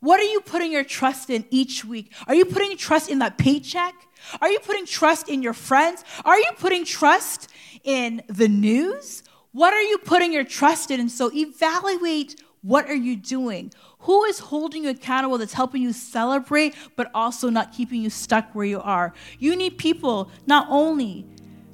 What 0.00 0.20
are 0.20 0.30
you 0.30 0.42
putting 0.42 0.70
your 0.70 0.84
trust 0.84 1.30
in 1.30 1.46
each 1.48 1.82
week? 1.82 2.12
Are 2.26 2.34
you 2.34 2.44
putting 2.44 2.76
trust 2.76 3.08
in 3.08 3.20
that 3.20 3.38
paycheck? 3.38 3.94
Are 4.42 4.50
you 4.50 4.58
putting 4.58 4.84
trust 4.84 5.30
in 5.30 5.42
your 5.42 5.54
friends? 5.54 6.04
Are 6.26 6.38
you 6.38 6.50
putting 6.58 6.84
trust 6.84 7.48
in 7.84 8.22
the 8.28 8.48
news? 8.48 9.22
What 9.52 9.72
are 9.72 9.82
you 9.82 9.96
putting 9.96 10.30
your 10.30 10.44
trust 10.44 10.90
in? 10.90 11.00
And 11.00 11.10
so 11.10 11.32
evaluate 11.32 12.36
what 12.60 12.86
are 12.86 12.94
you 12.94 13.16
doing? 13.16 13.72
Who 14.00 14.24
is 14.24 14.38
holding 14.38 14.84
you 14.84 14.90
accountable 14.90 15.38
that's 15.38 15.52
helping 15.52 15.82
you 15.82 15.92
celebrate, 15.92 16.74
but 16.96 17.10
also 17.14 17.50
not 17.50 17.72
keeping 17.72 18.00
you 18.00 18.10
stuck 18.10 18.54
where 18.54 18.64
you 18.64 18.80
are? 18.80 19.12
You 19.38 19.56
need 19.56 19.78
people 19.78 20.30
not 20.46 20.66
only 20.70 21.26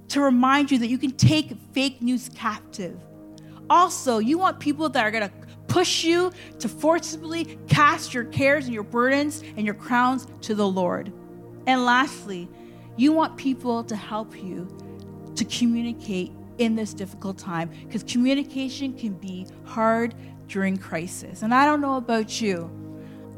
to 0.08 0.20
remind 0.20 0.70
you 0.70 0.78
that 0.78 0.88
you 0.88 0.98
can 0.98 1.12
take 1.12 1.52
fake 1.72 2.00
news 2.00 2.30
captive, 2.34 2.98
also, 3.70 4.18
you 4.18 4.38
want 4.38 4.60
people 4.60 4.88
that 4.90 5.04
are 5.04 5.10
going 5.10 5.28
to 5.28 5.34
push 5.68 6.04
you 6.04 6.30
to 6.58 6.68
forcibly 6.68 7.58
cast 7.66 8.12
your 8.12 8.24
cares 8.24 8.66
and 8.66 8.74
your 8.74 8.82
burdens 8.82 9.42
and 9.56 9.64
your 9.64 9.74
crowns 9.74 10.26
to 10.42 10.54
the 10.54 10.66
Lord. 10.66 11.12
And 11.66 11.84
lastly, 11.84 12.48
you 12.96 13.12
want 13.12 13.36
people 13.36 13.82
to 13.84 13.96
help 13.96 14.36
you 14.36 14.68
to 15.34 15.44
communicate 15.46 16.32
in 16.58 16.76
this 16.76 16.94
difficult 16.94 17.38
time 17.38 17.70
because 17.86 18.04
communication 18.04 18.92
can 18.92 19.14
be 19.14 19.46
hard 19.64 20.14
during 20.48 20.76
crisis. 20.76 21.42
And 21.42 21.54
I 21.54 21.64
don't 21.64 21.80
know 21.80 21.96
about 21.96 22.40
you. 22.40 22.70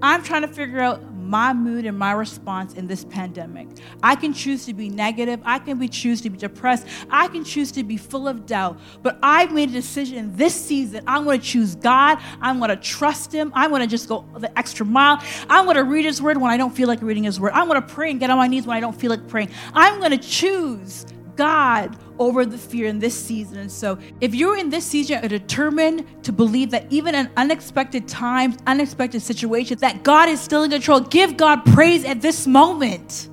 I'm 0.03 0.23
trying 0.23 0.43
to 0.43 0.49
figure 0.49 0.81
out 0.81 1.03
my 1.15 1.53
mood 1.53 1.87
and 1.87 1.99
my 1.99 2.13
response 2.13 2.75
in 2.75 2.87
this 2.87 3.05
pandemic. 3.05 3.69
I 4.03 4.15
can 4.15 4.33
choose 4.33 4.65
to 4.67 4.75
be 4.75 4.89
negative. 4.89 5.41
I 5.45 5.59
can 5.59 5.79
be 5.79 5.89
choose 5.89 6.21
to 6.21 6.31
be 6.31 6.39
depressed. 6.39 6.87
I 7.11 7.29
can 7.29 7.45
choose 7.45 7.73
to 7.73 7.83
be 7.83 7.97
full 7.97 8.29
of 8.29 8.47
doubt. 8.47 8.79
But 9.03 9.19
I've 9.23 9.53
made 9.53 9.71
a 9.71 9.73
decision 9.73 10.37
this 10.37 10.55
season. 10.55 11.03
I'm 11.07 11.25
going 11.25 11.41
to 11.41 11.47
choose 11.47 11.75
God. 11.75 12.19
I'm 12.41 12.59
going 12.59 12.71
to 12.71 12.77
trust 12.77 13.33
Him. 13.33 13.51
I'm 13.55 13.71
going 13.71 13.83
to 13.83 13.89
just 13.89 14.09
go 14.09 14.25
the 14.37 14.57
extra 14.57 14.87
mile. 14.87 15.23
I'm 15.49 15.65
going 15.65 15.77
to 15.77 15.85
read 15.85 16.05
His 16.05 16.23
Word 16.23 16.37
when 16.37 16.51
I 16.51 16.57
don't 16.57 16.75
feel 16.75 16.89
like 16.89 17.03
reading 17.03 17.25
His 17.25 17.41
Word. 17.41 17.53
I'm 17.53 17.67
going 17.67 17.81
to 17.81 17.89
pray 17.89 18.11
and 18.11 18.21
get 18.21 18.31
on 18.31 18.39
my 18.39 18.47
knees 18.47 18.67
when 18.67 18.77
I 18.77 18.81
don't 18.81 18.99
feel 18.99 19.11
like 19.11 19.27
praying. 19.29 19.51
I'm 19.75 19.99
going 19.99 20.13
to 20.13 20.19
choose 20.19 21.07
God 21.35 21.97
over 22.19 22.45
the 22.45 22.59
fear 22.59 22.87
in 22.87 22.99
this 22.99 23.15
season. 23.15 23.59
And 23.59 23.71
so, 23.71 23.99
if 24.21 24.35
you're 24.35 24.57
in 24.57 24.71
this 24.71 24.85
season, 24.85 25.25
are 25.25 25.29
determined 25.29 26.05
to 26.25 26.33
believe 26.33 26.71
that 26.71 26.87
even 26.91 27.15
in 27.15 27.31
unexpected 27.37 28.09
times, 28.09 28.57
unexpected 28.67 29.21
situations, 29.21 29.81
that 29.81 30.03
God 30.03 30.29
is 30.29 30.41
still 30.41 30.63
in 30.63 30.71
control, 30.71 31.01
give 31.01 31.37
God 31.37 31.65
praise 31.65 32.05
at 32.05 32.21
this 32.21 32.47
moment. 32.47 33.29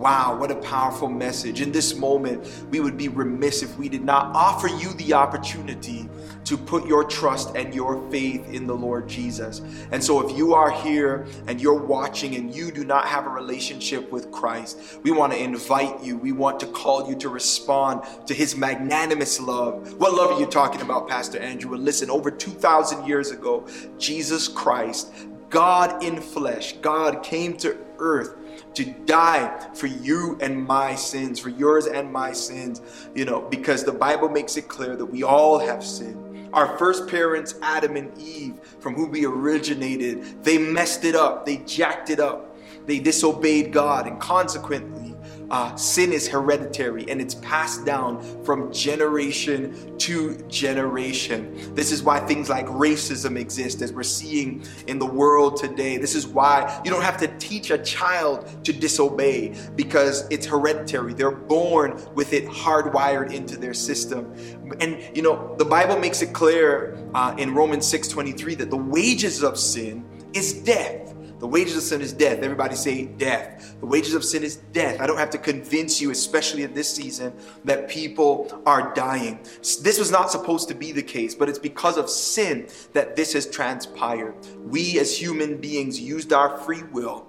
Wow, 0.00 0.38
what 0.38 0.50
a 0.50 0.56
powerful 0.56 1.10
message. 1.10 1.60
In 1.60 1.72
this 1.72 1.94
moment, 1.94 2.48
we 2.70 2.80
would 2.80 2.96
be 2.96 3.08
remiss 3.08 3.62
if 3.62 3.76
we 3.76 3.88
did 3.88 4.02
not 4.02 4.34
offer 4.34 4.68
you 4.68 4.94
the 4.94 5.12
opportunity 5.12 6.08
to 6.44 6.56
put 6.56 6.86
your 6.86 7.04
trust 7.04 7.54
and 7.56 7.74
your 7.74 8.08
faith 8.10 8.48
in 8.52 8.66
the 8.66 8.74
Lord 8.74 9.08
Jesus. 9.08 9.60
And 9.92 10.02
so, 10.02 10.26
if 10.26 10.36
you 10.36 10.54
are 10.54 10.70
here 10.70 11.26
and 11.46 11.60
you're 11.60 11.74
watching 11.74 12.34
and 12.36 12.54
you 12.54 12.70
do 12.70 12.84
not 12.84 13.06
have 13.06 13.26
a 13.26 13.30
relationship 13.30 14.10
with 14.10 14.30
Christ, 14.30 14.98
we 15.02 15.10
want 15.10 15.32
to 15.32 15.38
invite 15.38 16.02
you. 16.02 16.16
We 16.16 16.32
want 16.32 16.60
to 16.60 16.66
call 16.66 17.08
you 17.08 17.16
to 17.16 17.28
respond 17.28 18.02
to 18.26 18.34
his 18.34 18.56
magnanimous 18.56 19.40
love. 19.40 19.94
What 19.94 20.14
love 20.14 20.32
are 20.32 20.40
you 20.40 20.46
talking 20.46 20.80
about, 20.80 21.08
Pastor 21.08 21.38
Andrew? 21.38 21.74
And 21.74 21.84
listen, 21.84 22.10
over 22.10 22.30
2,000 22.30 23.06
years 23.06 23.30
ago, 23.30 23.66
Jesus 23.98 24.48
Christ, 24.48 25.12
God 25.50 26.02
in 26.02 26.20
flesh, 26.20 26.74
God 26.74 27.22
came 27.22 27.56
to 27.58 27.76
earth 27.98 28.36
to 28.74 28.84
die 29.04 29.68
for 29.74 29.86
you 29.86 30.38
and 30.40 30.64
my 30.64 30.94
sins, 30.94 31.38
for 31.38 31.48
yours 31.50 31.86
and 31.86 32.10
my 32.12 32.32
sins, 32.32 32.80
you 33.14 33.24
know, 33.24 33.40
because 33.42 33.84
the 33.84 33.92
Bible 33.92 34.28
makes 34.28 34.56
it 34.56 34.68
clear 34.68 34.96
that 34.96 35.06
we 35.06 35.22
all 35.22 35.58
have 35.58 35.84
sinned. 35.84 36.19
Our 36.52 36.76
first 36.78 37.08
parents, 37.08 37.54
Adam 37.62 37.96
and 37.96 38.16
Eve, 38.18 38.60
from 38.80 38.94
whom 38.94 39.12
we 39.12 39.24
originated, 39.24 40.42
they 40.42 40.58
messed 40.58 41.04
it 41.04 41.14
up, 41.14 41.46
they 41.46 41.58
jacked 41.58 42.10
it 42.10 42.18
up, 42.18 42.56
they 42.86 42.98
disobeyed 42.98 43.72
God, 43.72 44.06
and 44.06 44.20
consequently, 44.20 45.09
uh, 45.50 45.74
sin 45.76 46.12
is 46.12 46.28
hereditary 46.28 47.04
and 47.08 47.20
it's 47.20 47.34
passed 47.36 47.84
down 47.84 48.20
from 48.44 48.72
generation 48.72 49.96
to 49.98 50.36
generation. 50.48 51.74
This 51.74 51.92
is 51.92 52.02
why 52.02 52.20
things 52.20 52.48
like 52.48 52.66
racism 52.66 53.38
exist, 53.38 53.82
as 53.82 53.92
we're 53.92 54.02
seeing 54.02 54.64
in 54.86 54.98
the 54.98 55.06
world 55.06 55.56
today. 55.56 55.96
This 55.96 56.14
is 56.14 56.26
why 56.26 56.80
you 56.84 56.90
don't 56.90 57.02
have 57.02 57.16
to 57.18 57.28
teach 57.38 57.70
a 57.70 57.78
child 57.78 58.64
to 58.64 58.72
disobey 58.72 59.56
because 59.76 60.26
it's 60.30 60.46
hereditary. 60.46 61.14
They're 61.14 61.30
born 61.30 62.00
with 62.14 62.32
it 62.32 62.46
hardwired 62.46 63.32
into 63.32 63.56
their 63.56 63.74
system. 63.74 64.32
And 64.80 65.02
you 65.16 65.22
know, 65.22 65.56
the 65.58 65.64
Bible 65.64 65.98
makes 65.98 66.22
it 66.22 66.32
clear 66.32 66.96
uh, 67.14 67.34
in 67.38 67.54
Romans 67.54 67.90
6:23 67.92 68.56
that 68.58 68.70
the 68.70 68.76
wages 68.76 69.42
of 69.42 69.58
sin 69.58 70.04
is 70.32 70.52
death. 70.52 71.09
The 71.40 71.46
wages 71.46 71.74
of 71.74 71.82
sin 71.82 72.02
is 72.02 72.12
death. 72.12 72.42
Everybody 72.42 72.76
say 72.76 73.06
death. 73.06 73.74
The 73.80 73.86
wages 73.86 74.14
of 74.14 74.24
sin 74.24 74.44
is 74.44 74.56
death. 74.56 75.00
I 75.00 75.06
don't 75.06 75.16
have 75.16 75.30
to 75.30 75.38
convince 75.38 75.98
you, 76.00 76.10
especially 76.10 76.64
in 76.64 76.74
this 76.74 76.92
season, 76.92 77.32
that 77.64 77.88
people 77.88 78.62
are 78.66 78.92
dying. 78.94 79.40
This 79.80 79.98
was 79.98 80.10
not 80.10 80.30
supposed 80.30 80.68
to 80.68 80.74
be 80.74 80.92
the 80.92 81.02
case, 81.02 81.34
but 81.34 81.48
it's 81.48 81.58
because 81.58 81.96
of 81.96 82.10
sin 82.10 82.68
that 82.92 83.16
this 83.16 83.32
has 83.32 83.46
transpired. 83.46 84.34
We 84.66 84.98
as 84.98 85.16
human 85.16 85.56
beings 85.56 85.98
used 85.98 86.34
our 86.34 86.58
free 86.58 86.82
will 86.82 87.26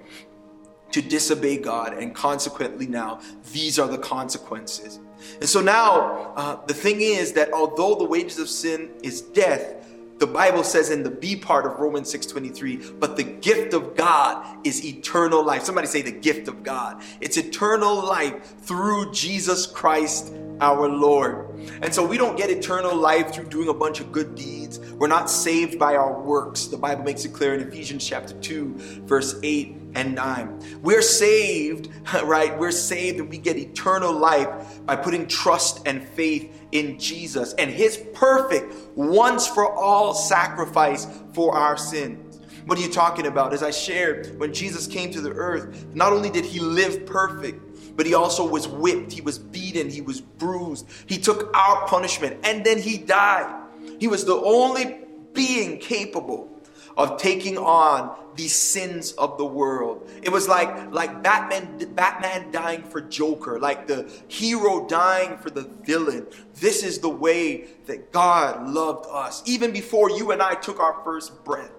to 0.92 1.02
disobey 1.02 1.58
God, 1.58 1.94
and 1.94 2.14
consequently, 2.14 2.86
now 2.88 3.22
these 3.54 3.80
are 3.80 3.88
the 3.88 3.98
consequences. 3.98 5.00
And 5.40 5.48
so 5.48 5.62
now, 5.62 6.34
uh, 6.36 6.66
the 6.66 6.74
thing 6.74 7.00
is 7.00 7.32
that 7.34 7.54
although 7.54 7.96
the 7.96 8.04
wages 8.04 8.40
of 8.40 8.50
sin 8.50 8.92
is 9.02 9.22
death, 9.22 9.86
the 10.22 10.28
Bible 10.28 10.64
says 10.64 10.92
in 10.92 11.02
the 11.02 11.10
B 11.10 11.36
part 11.36 11.66
of 11.66 11.80
Romans 11.80 12.08
6:23, 12.12 12.94
but 13.00 13.18
the 13.18 13.24
gift 13.24 13.74
of 13.74 13.96
God 13.96 14.46
is 14.64 14.86
eternal 14.86 15.44
life. 15.44 15.64
Somebody 15.64 15.88
say 15.88 16.04
the 16.04 16.12
gift 16.12 16.48
of 16.48 16.62
God. 16.62 17.02
It's 17.20 17.38
eternal 17.38 17.96
life 18.06 18.54
through 18.62 19.12
Jesus 19.14 19.66
Christ 19.66 20.32
our 20.62 20.88
Lord. 20.88 21.48
And 21.82 21.92
so 21.92 22.06
we 22.06 22.20
don't 22.20 22.38
get 22.38 22.52
eternal 22.52 22.96
life 22.96 23.34
through 23.34 23.46
doing 23.46 23.70
a 23.70 23.74
bunch 23.74 24.00
of 24.00 24.12
good 24.12 24.36
deeds. 24.36 24.80
We're 24.92 25.08
not 25.08 25.28
saved 25.28 25.80
by 25.80 25.96
our 25.96 26.22
works. 26.22 26.68
The 26.68 26.78
Bible 26.78 27.04
makes 27.04 27.26
it 27.26 27.34
clear 27.34 27.56
in 27.56 27.68
Ephesians 27.68 28.08
chapter 28.08 28.36
2, 28.36 28.76
verse 29.06 29.40
8 29.42 29.76
and 29.96 30.14
9. 30.14 30.82
We're 30.84 31.02
saved, 31.02 31.90
right? 32.24 32.58
We're 32.60 32.70
saved 32.70 33.20
and 33.20 33.28
we 33.28 33.40
get 33.40 33.58
eternal 33.58 34.14
life 34.14 34.86
by 34.86 34.98
putting 34.98 35.26
trust 35.26 35.82
and 35.88 36.08
faith 36.10 36.56
in 36.72 37.00
Jesus 37.00 37.54
and 37.54 37.70
his 37.70 37.98
perfect 38.14 38.74
once 38.96 39.48
for 39.48 39.74
all 39.74 40.14
sacrifice 40.14 41.08
for 41.34 41.56
our 41.56 41.78
sins. 41.78 42.40
What 42.66 42.78
are 42.78 42.82
you 42.82 42.92
talking 42.92 43.26
about? 43.26 43.54
As 43.54 43.64
I 43.64 43.72
shared, 43.72 44.40
when 44.40 44.54
Jesus 44.54 44.88
came 44.88 45.12
to 45.12 45.22
the 45.22 45.32
earth, 45.32 45.86
not 45.94 46.14
only 46.14 46.30
did 46.30 46.46
he 46.46 46.60
live 46.60 47.06
perfect, 47.06 47.96
but 47.98 48.06
he 48.06 48.14
also 48.14 48.48
was 48.48 48.68
whipped, 48.68 49.12
he 49.12 49.22
was 49.22 49.40
beaten, 49.40 49.90
he 49.90 50.02
was 50.02 50.22
bruised. 50.22 50.88
He 51.08 51.18
took 51.18 51.56
our 51.56 51.88
punishment 51.88 52.38
and 52.44 52.64
then 52.66 52.78
he 52.78 52.98
died. 52.98 53.54
He 54.00 54.08
was 54.08 54.26
the 54.26 54.36
only 54.36 55.00
being 55.34 55.80
capable 55.80 56.51
of 56.98 57.18
taking 57.18 57.58
on 57.58 58.16
the 58.36 58.48
sins 58.48 59.12
of 59.14 59.38
the 59.38 59.46
world. 59.46 60.10
It 60.22 60.30
was 60.30 60.48
like 60.48 60.92
like 60.92 61.22
Batman 61.22 61.94
Batman 61.94 62.52
dying 62.52 62.84
for 62.84 63.02
Joker, 63.02 63.60
like 63.60 63.88
the 63.88 64.10
hero 64.28 64.88
dying 64.88 65.38
for 65.38 65.50
the 65.50 65.64
villain. 65.84 66.28
This 66.56 66.84
is 66.84 67.00
the 67.00 67.10
way 67.10 67.66
that 67.86 68.12
God 68.12 68.70
loved 68.70 69.06
us. 69.10 69.44
Even 69.46 69.72
before 69.72 70.10
you 70.12 70.32
and 70.32 70.42
I 70.42 70.56
took 70.56 70.80
our 70.80 71.02
first 71.04 71.44
breath. 71.44 71.72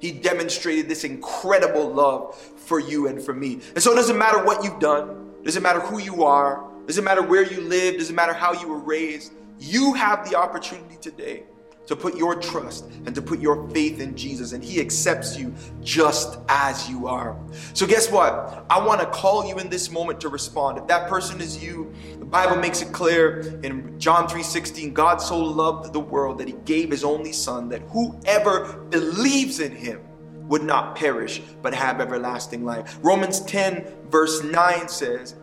He 0.00 0.12
demonstrated 0.12 0.86
this 0.86 1.04
incredible 1.04 1.90
love 1.90 2.36
for 2.36 2.78
you 2.78 3.06
and 3.06 3.22
for 3.22 3.32
me. 3.32 3.60
And 3.74 3.82
so 3.82 3.92
it 3.92 3.94
doesn't 3.94 4.18
matter 4.18 4.44
what 4.44 4.62
you've 4.62 4.78
done, 4.78 5.32
doesn't 5.44 5.62
matter 5.62 5.80
who 5.80 5.98
you 5.98 6.24
are, 6.24 6.62
doesn't 6.86 7.04
matter 7.04 7.22
where 7.22 7.42
you 7.42 7.62
live, 7.62 7.96
doesn't 7.96 8.14
matter 8.14 8.34
how 8.34 8.52
you 8.52 8.68
were 8.68 8.80
raised. 8.80 9.32
You 9.58 9.94
have 9.94 10.28
the 10.28 10.36
opportunity 10.36 10.96
today 11.00 11.44
to 11.86 11.96
put 11.96 12.16
your 12.16 12.34
trust 12.34 12.86
and 13.06 13.14
to 13.14 13.22
put 13.22 13.40
your 13.40 13.68
faith 13.70 14.00
in 14.00 14.16
Jesus, 14.16 14.52
and 14.52 14.62
He 14.62 14.80
accepts 14.80 15.36
you 15.36 15.54
just 15.82 16.38
as 16.48 16.88
you 16.88 17.06
are. 17.06 17.38
So, 17.74 17.86
guess 17.86 18.10
what? 18.10 18.64
I 18.70 18.84
want 18.84 19.00
to 19.00 19.06
call 19.06 19.46
you 19.46 19.58
in 19.58 19.68
this 19.68 19.90
moment 19.90 20.20
to 20.22 20.28
respond. 20.28 20.78
If 20.78 20.86
that 20.86 21.08
person 21.08 21.40
is 21.40 21.62
you, 21.62 21.92
the 22.18 22.24
Bible 22.24 22.56
makes 22.56 22.82
it 22.82 22.92
clear 22.92 23.40
in 23.62 23.98
John 23.98 24.28
3:16, 24.28 24.92
God 24.92 25.18
so 25.18 25.38
loved 25.38 25.92
the 25.92 26.00
world 26.00 26.38
that 26.38 26.48
He 26.48 26.54
gave 26.64 26.90
His 26.90 27.04
only 27.04 27.32
Son, 27.32 27.68
that 27.68 27.82
whoever 27.82 28.78
believes 28.90 29.60
in 29.60 29.72
Him 29.72 30.00
would 30.48 30.62
not 30.62 30.94
perish 30.94 31.40
but 31.62 31.74
have 31.74 32.00
everlasting 32.00 32.64
life. 32.64 32.98
Romans 33.02 33.40
10, 33.40 33.86
verse 34.08 34.42
9 34.42 34.88
says, 34.88 35.34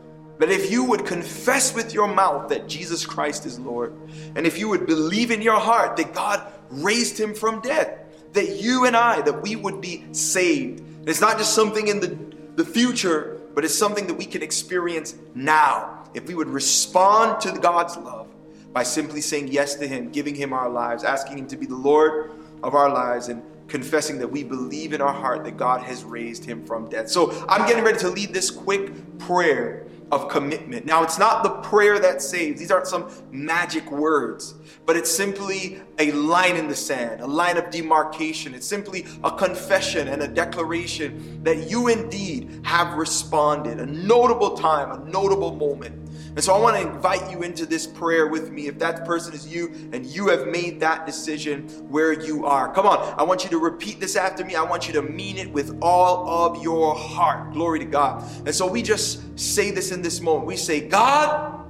but 0.42 0.50
if 0.50 0.72
you 0.72 0.84
would 0.86 1.06
confess 1.06 1.76
with 1.76 1.94
your 1.94 2.08
mouth 2.08 2.50
that 2.50 2.68
Jesus 2.68 3.06
Christ 3.06 3.46
is 3.46 3.60
Lord, 3.60 3.94
and 4.36 4.48
if 4.48 4.58
you 4.58 4.70
would 4.70 4.88
believe 4.88 5.30
in 5.30 5.40
your 5.40 5.60
heart 5.60 5.98
that 5.98 6.16
God 6.16 6.52
raised 6.72 7.20
him 7.20 7.36
from 7.36 7.62
death, 7.62 8.00
that 8.34 8.60
you 8.60 8.86
and 8.86 8.98
I, 8.98 9.22
that 9.22 9.44
we 9.44 9.56
would 9.56 9.82
be 9.82 10.04
saved. 10.14 10.82
It's 11.08 11.22
not 11.22 11.38
just 11.38 11.54
something 11.54 11.88
in 11.90 12.00
the, 12.00 12.18
the 12.56 12.66
future, 12.66 13.40
but 13.54 13.64
it's 13.64 13.76
something 13.76 14.08
that 14.08 14.16
we 14.16 14.26
can 14.26 14.42
experience 14.42 15.14
now. 15.36 16.06
If 16.16 16.26
we 16.26 16.34
would 16.34 16.50
respond 16.50 17.40
to 17.42 17.52
God's 17.52 17.96
love 17.98 18.28
by 18.74 18.82
simply 18.82 19.22
saying 19.22 19.50
yes 19.50 19.76
to 19.76 19.88
Him, 19.88 20.10
giving 20.10 20.34
Him 20.34 20.54
our 20.54 20.70
lives, 20.70 21.04
asking 21.04 21.38
Him 21.38 21.48
to 21.50 21.56
be 21.56 21.68
the 21.68 21.76
Lord 21.76 22.32
of 22.64 22.74
our 22.74 22.90
lives, 22.90 23.28
and 23.28 23.44
confessing 23.72 24.20
that 24.20 24.28
we 24.28 24.44
believe 24.44 24.92
in 24.92 25.02
our 25.02 25.14
heart 25.14 25.46
that 25.46 25.56
God 25.56 25.82
has 25.82 26.04
raised 26.04 26.44
Him 26.44 26.64
from 26.66 26.90
death. 26.90 27.10
So 27.10 27.46
I'm 27.48 27.66
getting 27.68 27.84
ready 27.84 27.98
to 28.00 28.10
lead 28.10 28.34
this 28.34 28.52
quick 28.52 29.18
prayer 29.18 29.88
of 30.12 30.28
commitment. 30.28 30.86
Now, 30.86 31.04
it's 31.04 31.18
not 31.18 31.42
the 31.42 31.50
prayer 31.70 31.98
that 31.98 32.22
saves, 32.22 32.60
these 32.60 32.70
aren't 32.70 32.88
some 32.88 33.10
magic 33.32 33.90
words, 33.90 34.56
but 34.86 34.98
it's 34.98 35.10
simply 35.10 35.82
a 36.00 36.12
line 36.12 36.58
in 36.58 36.68
the 36.68 36.76
sand, 36.76 37.22
a 37.22 37.26
line 37.28 37.56
of 37.56 37.70
demarcation. 37.70 38.54
It's 38.54 38.68
simply 38.68 39.06
a 39.24 39.32
confession 39.32 40.10
and 40.10 40.22
a 40.22 40.28
declaration 40.28 41.42
that 41.44 41.70
you 41.70 41.88
indeed 41.88 42.60
have 42.66 42.98
responded, 42.98 43.80
a 43.80 43.86
notable 43.86 44.58
time, 44.58 44.92
a 44.92 45.10
notable 45.10 45.56
moment 45.56 46.01
and 46.34 46.42
so 46.42 46.54
I 46.54 46.60
want 46.60 46.78
to 46.78 46.82
invite 46.82 47.30
you 47.30 47.44
into 47.44 47.66
this 47.66 47.86
prayer 47.86 48.28
with 48.28 48.52
me. 48.52 48.68
If 48.68 48.80
that 48.80 49.04
person 49.06 49.34
is 49.34 49.46
you 49.54 49.68
and 49.92 50.06
you 50.06 50.30
have 50.30 50.48
made 50.48 50.80
that 50.80 51.06
decision 51.06 51.68
where 51.90 52.14
you 52.14 52.46
are, 52.46 52.74
come 52.74 52.86
on. 52.86 53.00
I 53.20 53.24
want 53.24 53.44
you 53.44 53.50
to 53.50 53.58
repeat 53.58 54.00
this 54.00 54.16
after 54.16 54.46
me. 54.46 54.56
I 54.56 54.64
want 54.64 54.88
you 54.88 54.94
to 54.94 55.02
mean 55.02 55.38
it 55.38 55.52
with 55.52 55.78
all 55.82 56.30
of 56.30 56.64
your 56.64 56.96
heart. 56.96 57.52
Glory 57.52 57.80
to 57.80 57.86
God. 57.86 58.24
And 58.46 58.56
so 58.56 58.66
we 58.66 58.82
just 58.82 59.38
say 59.38 59.72
this 59.72 59.92
in 59.92 60.02
this 60.02 60.22
moment. 60.22 60.46
We 60.46 60.56
say, 60.56 60.88
God, 60.88 61.66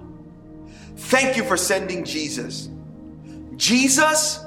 thank 0.96 1.38
you 1.38 1.44
for 1.44 1.58
sending 1.58 2.06
Jesus. 2.06 2.70
Jesus, 3.56 4.46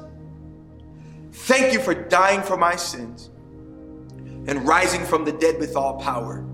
thank 1.33 1.73
you 1.73 1.81
for 1.81 1.93
dying 1.93 2.43
for 2.43 2.57
my 2.57 2.77
sins 2.77 3.31
and 4.47 4.65
rising 4.67 5.05
from 5.05 5.25
the 5.25 5.33
dead 5.33 5.59
with 5.59 5.75
all 5.75 5.99
power. 5.99 6.45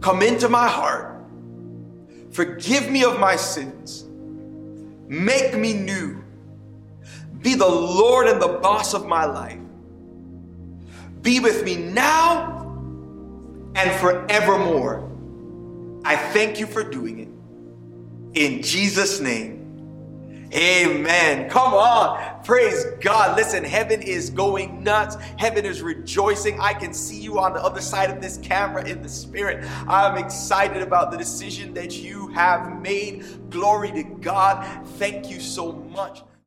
Come 0.00 0.22
into 0.22 0.48
my 0.48 0.68
heart 0.68 1.19
Forgive 2.32 2.90
me 2.90 3.04
of 3.04 3.18
my 3.18 3.36
sins. 3.36 4.04
Make 5.08 5.56
me 5.56 5.74
new. 5.74 6.22
Be 7.40 7.54
the 7.54 7.68
Lord 7.68 8.28
and 8.28 8.40
the 8.40 8.58
boss 8.62 8.94
of 8.94 9.06
my 9.06 9.24
life. 9.24 9.58
Be 11.22 11.40
with 11.40 11.64
me 11.64 11.76
now 11.76 12.60
and 13.74 13.90
forevermore. 14.00 15.08
I 16.04 16.16
thank 16.16 16.58
you 16.60 16.66
for 16.66 16.82
doing 16.82 17.18
it. 17.18 17.28
In 18.40 18.62
Jesus' 18.62 19.20
name. 19.20 19.59
Amen. 20.52 21.48
Come 21.48 21.74
on. 21.74 22.42
Praise 22.42 22.84
God. 23.00 23.36
Listen, 23.36 23.62
heaven 23.62 24.02
is 24.02 24.30
going 24.30 24.82
nuts. 24.82 25.16
Heaven 25.36 25.64
is 25.64 25.80
rejoicing. 25.80 26.58
I 26.58 26.74
can 26.74 26.92
see 26.92 27.20
you 27.20 27.38
on 27.38 27.52
the 27.52 27.62
other 27.62 27.80
side 27.80 28.10
of 28.10 28.20
this 28.20 28.36
camera 28.38 28.84
in 28.84 29.00
the 29.00 29.08
spirit. 29.08 29.64
I'm 29.86 30.16
excited 30.16 30.82
about 30.82 31.12
the 31.12 31.16
decision 31.16 31.72
that 31.74 31.96
you 31.96 32.28
have 32.28 32.80
made. 32.80 33.50
Glory 33.50 33.92
to 33.92 34.02
God. 34.02 34.86
Thank 34.96 35.30
you 35.30 35.38
so 35.38 35.72
much. 35.72 36.22